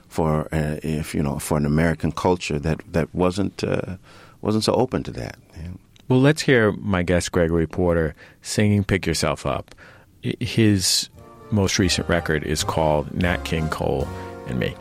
[0.07, 3.95] for uh, if you know for an American culture that that wasn't uh,
[4.41, 5.37] wasn't so open to that.
[5.55, 5.69] Yeah.
[6.09, 9.73] Well, let's hear my guest Gregory Porter singing "Pick Yourself Up."
[10.21, 11.09] His
[11.51, 14.07] most recent record is called Nat King Cole
[14.47, 14.75] and Me.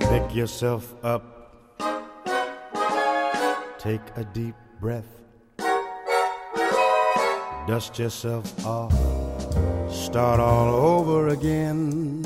[0.00, 1.22] Pick yourself up.
[3.78, 5.06] Take a deep breath.
[7.66, 8.92] Dust yourself off.
[9.92, 12.22] Start all over again.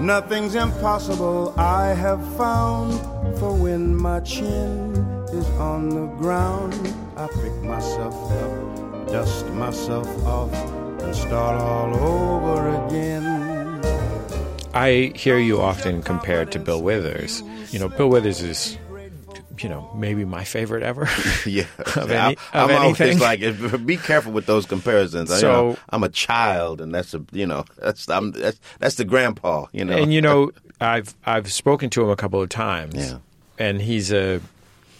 [0.00, 2.98] Nothing's impossible, I have found.
[3.38, 6.74] For when my chin is on the ground,
[7.16, 10.52] I pick myself up, dust myself off,
[11.02, 13.80] and start all over again.
[14.74, 17.42] I hear you often compared to Bill Withers.
[17.70, 18.78] You know, Bill Withers is,
[19.58, 21.08] you know, maybe my favorite ever.
[21.46, 21.64] yeah,
[21.96, 23.20] of, any, I'm, of I'm anything.
[23.22, 25.30] always like, be careful with those comparisons.
[25.30, 28.58] I, you So- know, I'm a child, and that's a you know that's I'm that's,
[28.78, 29.66] that's the grandpa.
[29.72, 32.94] You know, And you know, I've I've spoken to him a couple of times.
[32.96, 33.18] Yeah.
[33.58, 34.40] And he's a,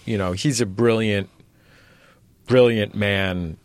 [0.05, 1.29] you know, he's a brilliant,
[2.47, 3.57] brilliant man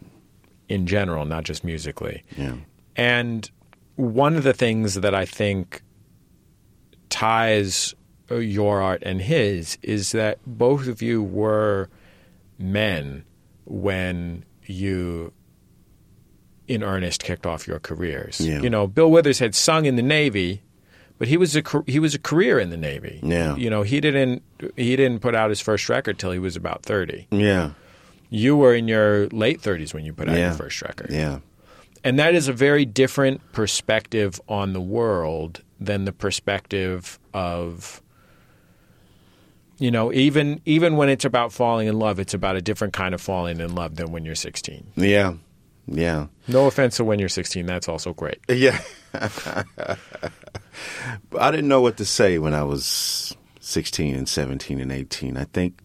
[0.70, 2.24] in general, not just musically.
[2.38, 2.56] Yeah.
[2.96, 3.50] And
[3.96, 5.82] one of the things that I think
[7.10, 7.96] ties
[8.30, 11.90] uh, your art and his is that both of you were
[12.60, 13.24] men
[13.66, 15.32] when you
[16.68, 18.42] in earnest kicked off your careers.
[18.42, 18.62] Yeah.
[18.62, 20.62] You know, Bill Withers had sung in the Navy,
[21.18, 23.20] but he was a he was a career in the Navy.
[23.24, 23.56] Yeah.
[23.56, 24.44] You know, he didn't
[24.76, 27.28] he didn't put out his first record till he was about 30.
[27.32, 27.72] yeah,
[28.30, 31.12] You were in your late 30s when you put out yeah, your first record.
[31.12, 31.40] Yeah,
[32.04, 38.02] And that is a very different perspective on the world than the perspective of
[39.80, 43.14] you know, even even when it's about falling in love, it's about a different kind
[43.14, 44.88] of falling in love than when you're 16.
[44.96, 45.34] yeah,
[45.86, 46.28] yeah.
[46.48, 48.40] No offense to when you're 16, that's also great.
[48.50, 48.82] Yeah.
[51.40, 55.38] I didn't know what to say when I was 16 and 17 and 18.
[55.38, 55.82] I think,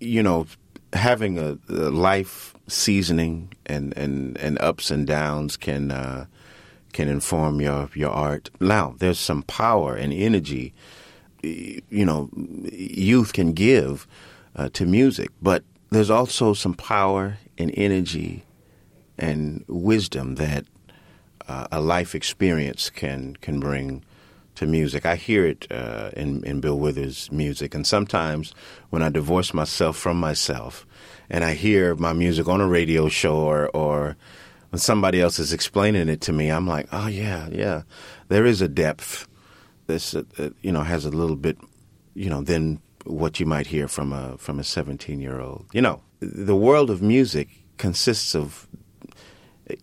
[0.00, 0.46] you know,
[0.92, 6.26] having a, a life seasoning and, and, and ups and downs can uh,
[6.96, 8.48] can inform your, your art.
[8.58, 10.72] Now, there's some power and energy,
[11.42, 12.30] you know,
[12.72, 14.06] youth can give
[14.56, 18.44] uh, to music, but there's also some power and energy
[19.18, 20.64] and wisdom that
[21.46, 24.02] uh, a life experience can can bring
[24.56, 25.06] to music.
[25.06, 28.52] I hear it uh, in in Bill Withers' music, and sometimes
[28.90, 30.86] when I divorce myself from myself,
[31.30, 34.16] and I hear my music on a radio show or or
[34.70, 37.82] when somebody else is explaining it to me, I'm like, oh yeah, yeah,
[38.28, 39.28] there is a depth.
[39.86, 41.58] This uh, you know has a little bit,
[42.14, 45.66] you know, than what you might hear from a from a 17 year old.
[45.72, 47.48] You know, the world of music
[47.78, 48.66] consists of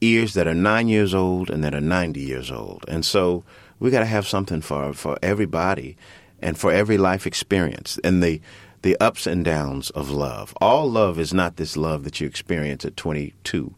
[0.01, 2.85] ears that are nine years old and that are 90 years old.
[2.87, 3.43] And so
[3.83, 5.97] we got to have something for, for everybody
[6.41, 8.39] and for every life experience and the,
[8.81, 10.53] the ups and downs of love.
[10.61, 13.75] All love is not this love that you experience at 22.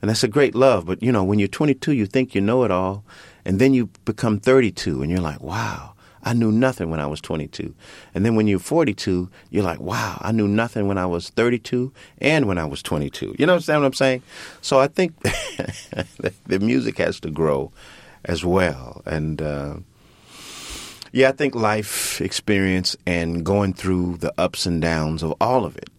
[0.00, 0.86] And that's a great love.
[0.86, 3.04] But, you know, when you're 22, you think you know it all.
[3.44, 5.92] And then you become 32 and you're like, wow.
[6.22, 7.74] I knew nothing when I was 22.
[8.14, 11.92] And then when you're 42, you're like, wow, I knew nothing when I was 32
[12.16, 13.36] and when I was 22.
[13.38, 14.22] You know what I'm saying?
[14.62, 15.20] So I think
[16.46, 17.72] the music has to grow
[18.24, 19.02] as well.
[19.06, 19.76] And uh,
[21.12, 25.76] yeah, I think life experience and going through the ups and downs of all of
[25.76, 25.90] it.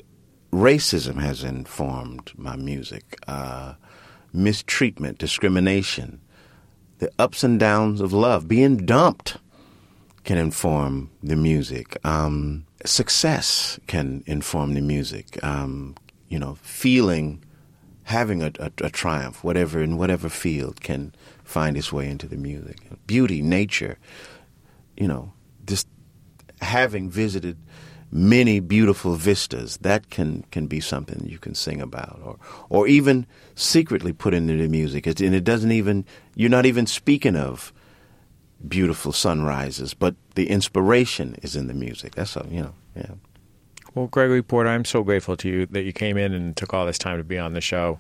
[0.52, 3.74] Racism has informed my music, uh,
[4.34, 6.22] mistreatment, discrimination,
[7.00, 9.38] the ups and downs of love, being dumped
[10.24, 11.98] can inform the music.
[12.06, 15.42] Um, success can inform the music.
[15.44, 15.96] Um,
[16.30, 17.44] you know, feeling,
[18.06, 22.38] having a, a, a triumph, whatever in whatever field, can find its way into the
[22.38, 22.78] music.
[23.08, 23.98] Beauty, nature,
[24.96, 25.34] you know,
[25.66, 25.88] just
[26.62, 27.58] having visited
[28.12, 32.38] many beautiful vistas, that can, can be something you can sing about, or
[32.70, 33.26] or even
[33.56, 35.08] secretly put into the music.
[35.08, 37.74] It, and it doesn't even you're not even speaking of
[38.68, 42.16] beautiful sunrises, but the inspiration is in the music.
[42.16, 43.16] That's a, you know, yeah.
[43.96, 46.86] Well, Gregory Porter, I'm so grateful to you that you came in and took all
[46.86, 47.98] this time to be on the show.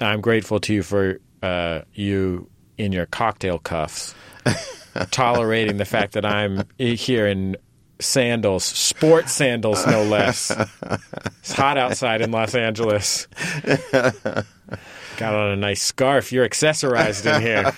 [0.00, 2.48] I'm grateful to you for uh, you
[2.78, 4.14] in your cocktail cuffs,
[5.10, 7.58] tolerating the fact that I'm here in
[8.00, 10.50] sandals, sports sandals, no less.
[11.40, 13.28] It's hot outside in Los Angeles.
[15.22, 16.32] Got on a nice scarf.
[16.32, 17.72] You're accessorized in here.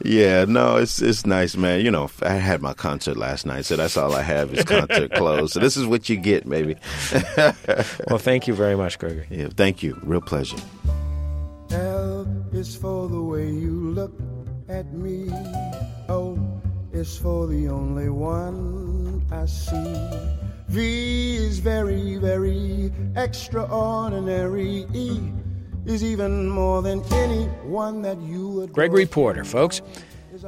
[0.02, 1.84] yeah, no, it's it's nice, man.
[1.84, 5.12] You know, I had my concert last night, so that's all I have is concert
[5.12, 5.52] clothes.
[5.52, 6.76] So this is what you get, maybe.
[8.08, 9.26] well, thank you very much, Gregory.
[9.28, 10.00] Yeah, thank you.
[10.02, 10.56] Real pleasure.
[11.72, 14.14] L is for the way you look
[14.70, 15.28] at me.
[16.08, 19.94] Oh, o is for the only one I see.
[20.68, 24.86] V is very, very extraordinary.
[24.94, 25.20] E
[25.86, 28.72] is even more than anyone that you would.
[28.72, 29.80] Gregory Porter, folks.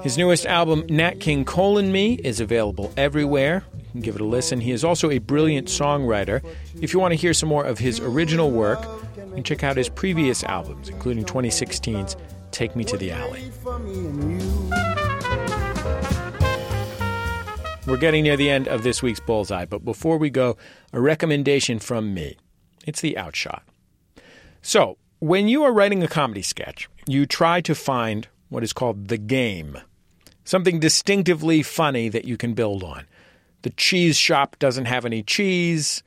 [0.03, 3.64] His newest album, Nat King Cole and Me, is available everywhere.
[3.74, 4.61] You can give it a listen.
[4.61, 6.43] He is also a brilliant songwriter.
[6.80, 8.83] If you want to hear some more of his original work,
[9.16, 12.16] you can check out his previous albums, including 2016's
[12.53, 13.51] Take Me to the Alley.
[17.87, 20.57] We're getting near the end of this week's Bullseye, but before we go,
[20.93, 22.37] a recommendation from me.
[22.87, 23.64] It's the Outshot.
[24.62, 29.07] So, when you are writing a comedy sketch, you try to find what is called
[29.07, 29.79] the game,
[30.45, 33.05] something distinctively funny that you can build on.
[33.62, 36.03] The cheese shop doesn't have any cheese.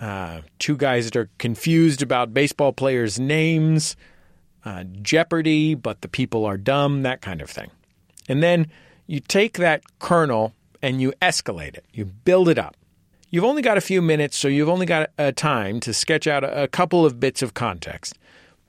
[0.00, 3.96] Uh, two guys that are confused about baseball players' names.
[4.64, 7.70] Uh, Jeopardy, but the people are dumb, that kind of thing.
[8.30, 8.68] And then
[9.06, 12.78] you take that kernel and you escalate it, you build it up.
[13.28, 16.44] You've only got a few minutes, so you've only got a time to sketch out
[16.44, 18.18] a couple of bits of context.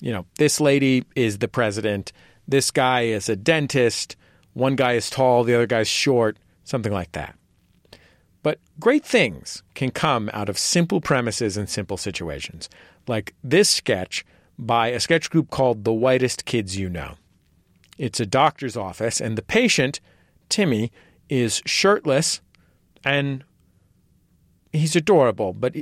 [0.02, 2.12] You know, this lady is the president,
[2.48, 4.16] this guy is a dentist,
[4.54, 7.36] one guy is tall, the other guy's short, something like that.
[8.43, 12.70] But great things can come out of simple premises and simple situations,
[13.08, 14.26] like this sketch
[14.60, 17.16] by a sketch group called The Whitest Kids You Know.
[17.98, 20.00] It's a doctor's office, and the patient,
[20.50, 20.91] Timmy,
[21.30, 22.41] is shirtless
[23.04, 23.43] and
[24.72, 25.76] he's adorable, but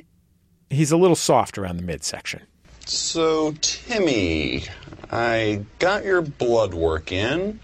[0.69, 2.41] he's a little soft around the midsection.
[2.85, 4.65] So, Timmy,
[5.09, 7.61] I got your blood work in,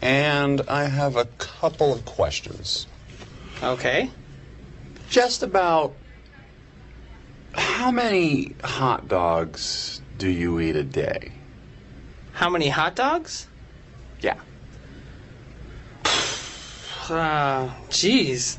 [0.00, 2.88] and I have a couple of questions.
[3.62, 4.10] Okay.
[5.08, 5.94] Just about
[7.54, 11.30] how many hot dogs do you eat a day?
[12.32, 13.46] How many hot dogs?
[14.20, 14.38] Yeah.
[17.10, 18.58] Uh, geez.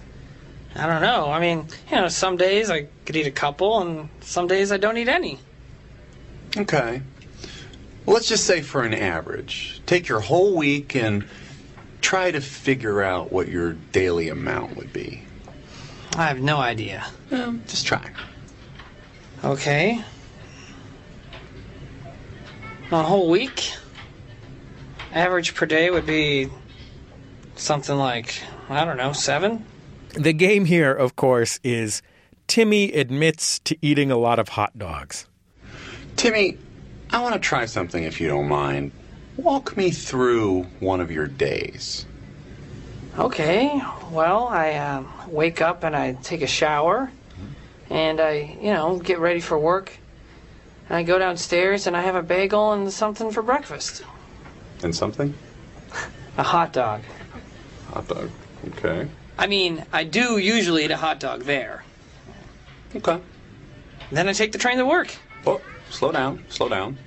[0.75, 1.31] I don't know.
[1.31, 4.77] I mean, you know, some days I could eat a couple, and some days I
[4.77, 5.39] don't eat any.
[6.55, 7.01] Okay.
[8.05, 11.25] Well, let's just say for an average, take your whole week and
[12.01, 15.23] try to figure out what your daily amount would be.
[16.15, 17.05] I have no idea.
[17.31, 18.11] Well, just try.
[19.43, 20.03] Okay.
[22.91, 23.73] A whole week?
[25.13, 26.49] Average per day would be
[27.55, 28.35] something like,
[28.69, 29.65] I don't know, seven?
[30.13, 32.01] The game here, of course, is
[32.47, 35.25] Timmy admits to eating a lot of hot dogs.
[36.15, 36.57] Timmy,
[37.09, 38.91] I want to try something if you don't mind.
[39.37, 42.05] Walk me through one of your days.
[43.17, 47.11] Okay, well, I uh, wake up and I take a shower,
[47.89, 49.91] and I, you know, get ready for work.
[50.89, 54.03] And I go downstairs and I have a bagel and something for breakfast.
[54.83, 55.33] And something?
[56.37, 57.03] A hot dog.
[57.89, 58.29] Hot dog.
[58.69, 59.07] Okay.
[59.37, 61.83] I mean, I do usually eat a hot dog there.
[62.95, 63.19] Okay.
[64.11, 65.15] Then I take the train to work.
[65.45, 65.61] Oh,
[65.93, 66.97] slow down, slow down.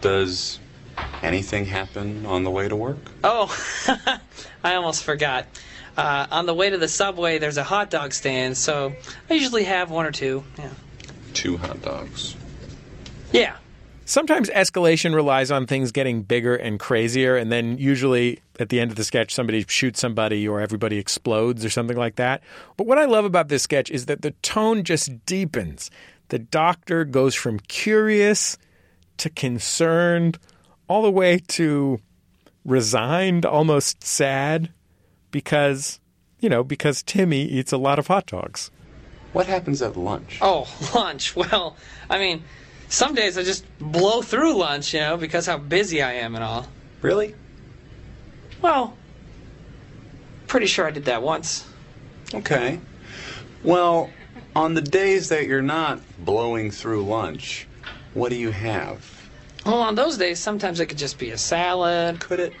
[0.00, 0.58] Does
[1.22, 2.98] anything happen on the way to work?
[3.24, 3.54] Oh,
[4.64, 5.46] I almost forgot.
[5.96, 8.94] Uh, on the way to the subway, there's a hot dog stand, so
[9.28, 10.44] I usually have one or two.
[10.56, 10.70] Yeah.
[11.34, 12.36] Two hot dogs.
[13.32, 13.56] Yeah.
[14.04, 18.90] Sometimes escalation relies on things getting bigger and crazier, and then usually at the end
[18.90, 22.42] of the sketch, somebody shoots somebody or everybody explodes or something like that.
[22.76, 25.90] But what I love about this sketch is that the tone just deepens.
[26.30, 28.56] The doctor goes from curious
[29.18, 30.38] to concerned,
[30.88, 32.00] all the way to
[32.64, 34.70] resigned, almost sad.
[35.30, 36.00] because,
[36.40, 38.70] you know, because Timmy eats a lot of hot dogs.
[39.32, 40.38] What happens at lunch?
[40.40, 41.36] Oh, lunch.
[41.36, 41.76] Well,
[42.08, 42.42] I mean,
[42.88, 46.42] some days I just blow through lunch, you know, because how busy I am and
[46.42, 46.66] all.
[47.02, 47.34] Really?
[48.60, 48.96] Well,
[50.48, 51.64] pretty sure I did that once.
[52.34, 52.80] Okay.
[53.62, 54.10] Well,
[54.54, 57.66] on the days that you're not blowing through lunch,
[58.14, 59.30] what do you have?
[59.64, 62.20] Well, on those days, sometimes it could just be a salad.
[62.20, 62.52] Could it?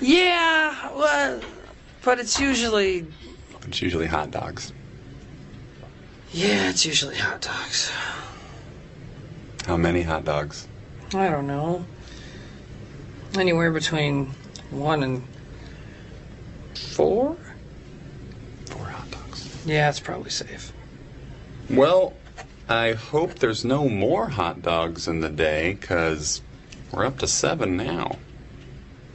[0.00, 1.40] Yeah, well,
[2.02, 3.06] but it's usually.
[3.66, 4.72] It's usually hot dogs.
[6.32, 7.92] Yeah, it's usually hot dogs.
[9.66, 10.66] How many hot dogs?
[11.14, 11.84] I don't know.
[13.38, 14.34] Anywhere between
[14.70, 15.22] one and
[16.74, 17.36] four?
[18.66, 19.64] Four hot dogs.
[19.64, 20.73] Yeah, it's probably safe.
[21.70, 22.14] Well,
[22.68, 26.42] I hope there's no more hot dogs in the day, because
[26.92, 28.18] we're up to seven now.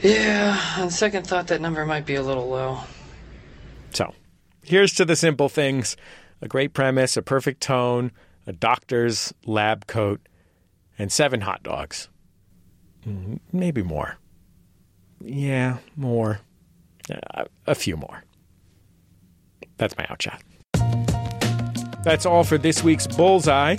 [0.02, 2.80] Yeah, on second thought, that number might be a little low.
[3.92, 4.14] So,
[4.64, 5.98] here's to the simple things
[6.42, 8.12] a great premise, a perfect tone,
[8.48, 10.22] a doctor's lab coat,
[10.98, 12.08] and seven hot dogs.
[13.06, 14.18] Mm, Maybe more.
[15.22, 16.40] Yeah, more.
[17.12, 18.24] Uh, a few more.
[19.78, 20.42] That's my outshot.
[22.04, 23.78] That's all for this week's Bullseye.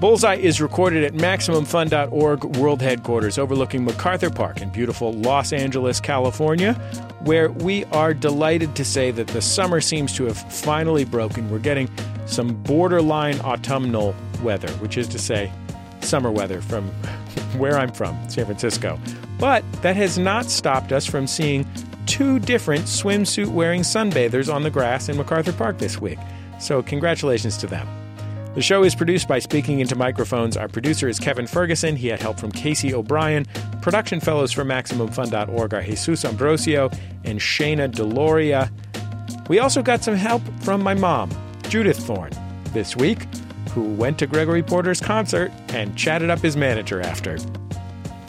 [0.00, 6.74] Bullseye is recorded at MaximumFun.org World Headquarters overlooking MacArthur Park in beautiful Los Angeles, California,
[7.20, 11.48] where we are delighted to say that the summer seems to have finally broken.
[11.50, 11.88] We're getting
[12.26, 15.52] some borderline autumnal weather, which is to say,
[16.00, 16.88] summer weather from
[17.56, 18.98] where I'm from, San Francisco.
[19.38, 21.66] But that has not stopped us from seeing
[22.06, 26.18] two different swimsuit wearing sunbathers on the grass in MacArthur Park this week.
[26.62, 27.88] So, congratulations to them.
[28.54, 30.56] The show is produced by Speaking Into Microphones.
[30.56, 31.96] Our producer is Kevin Ferguson.
[31.96, 33.46] He had help from Casey O'Brien.
[33.80, 36.88] Production fellows for MaximumFun.org are Jesus Ambrosio
[37.24, 38.70] and Shayna Deloria.
[39.48, 41.32] We also got some help from my mom,
[41.68, 42.30] Judith Thorn,
[42.66, 43.26] this week,
[43.70, 47.38] who went to Gregory Porter's concert and chatted up his manager after.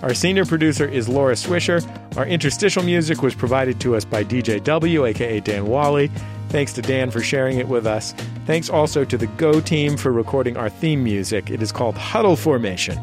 [0.01, 1.85] Our senior producer is Laura Swisher.
[2.17, 6.09] Our interstitial music was provided to us by DJ W, aka Dan Wally.
[6.53, 8.13] Thanks to Dan for sharing it with us.
[8.45, 11.49] Thanks also to the Go team for recording our theme music.
[11.49, 12.99] It is called Huddle Formation.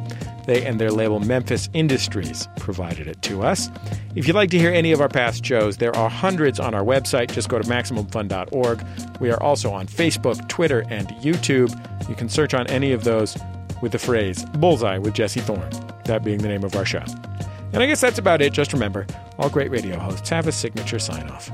[0.46, 3.68] They and their label Memphis Industries provided it to us.
[4.14, 6.84] If you'd like to hear any of our past shows, there are hundreds on our
[6.84, 7.32] website.
[7.32, 8.84] Just go to MaximumFun.org.
[9.18, 11.76] We are also on Facebook, Twitter, and YouTube.
[12.08, 13.36] You can search on any of those
[13.82, 15.70] with the phrase Bullseye with Jesse Thorn,
[16.04, 17.02] that being the name of our show.
[17.72, 18.52] And I guess that's about it.
[18.52, 19.08] Just remember,
[19.40, 21.50] all great radio hosts have a signature sign off.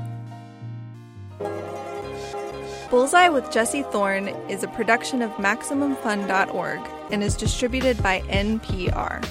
[2.89, 6.79] Bullseye with Jesse Thorn is a production of MaximumFun.org
[7.11, 9.25] and is distributed by NPR.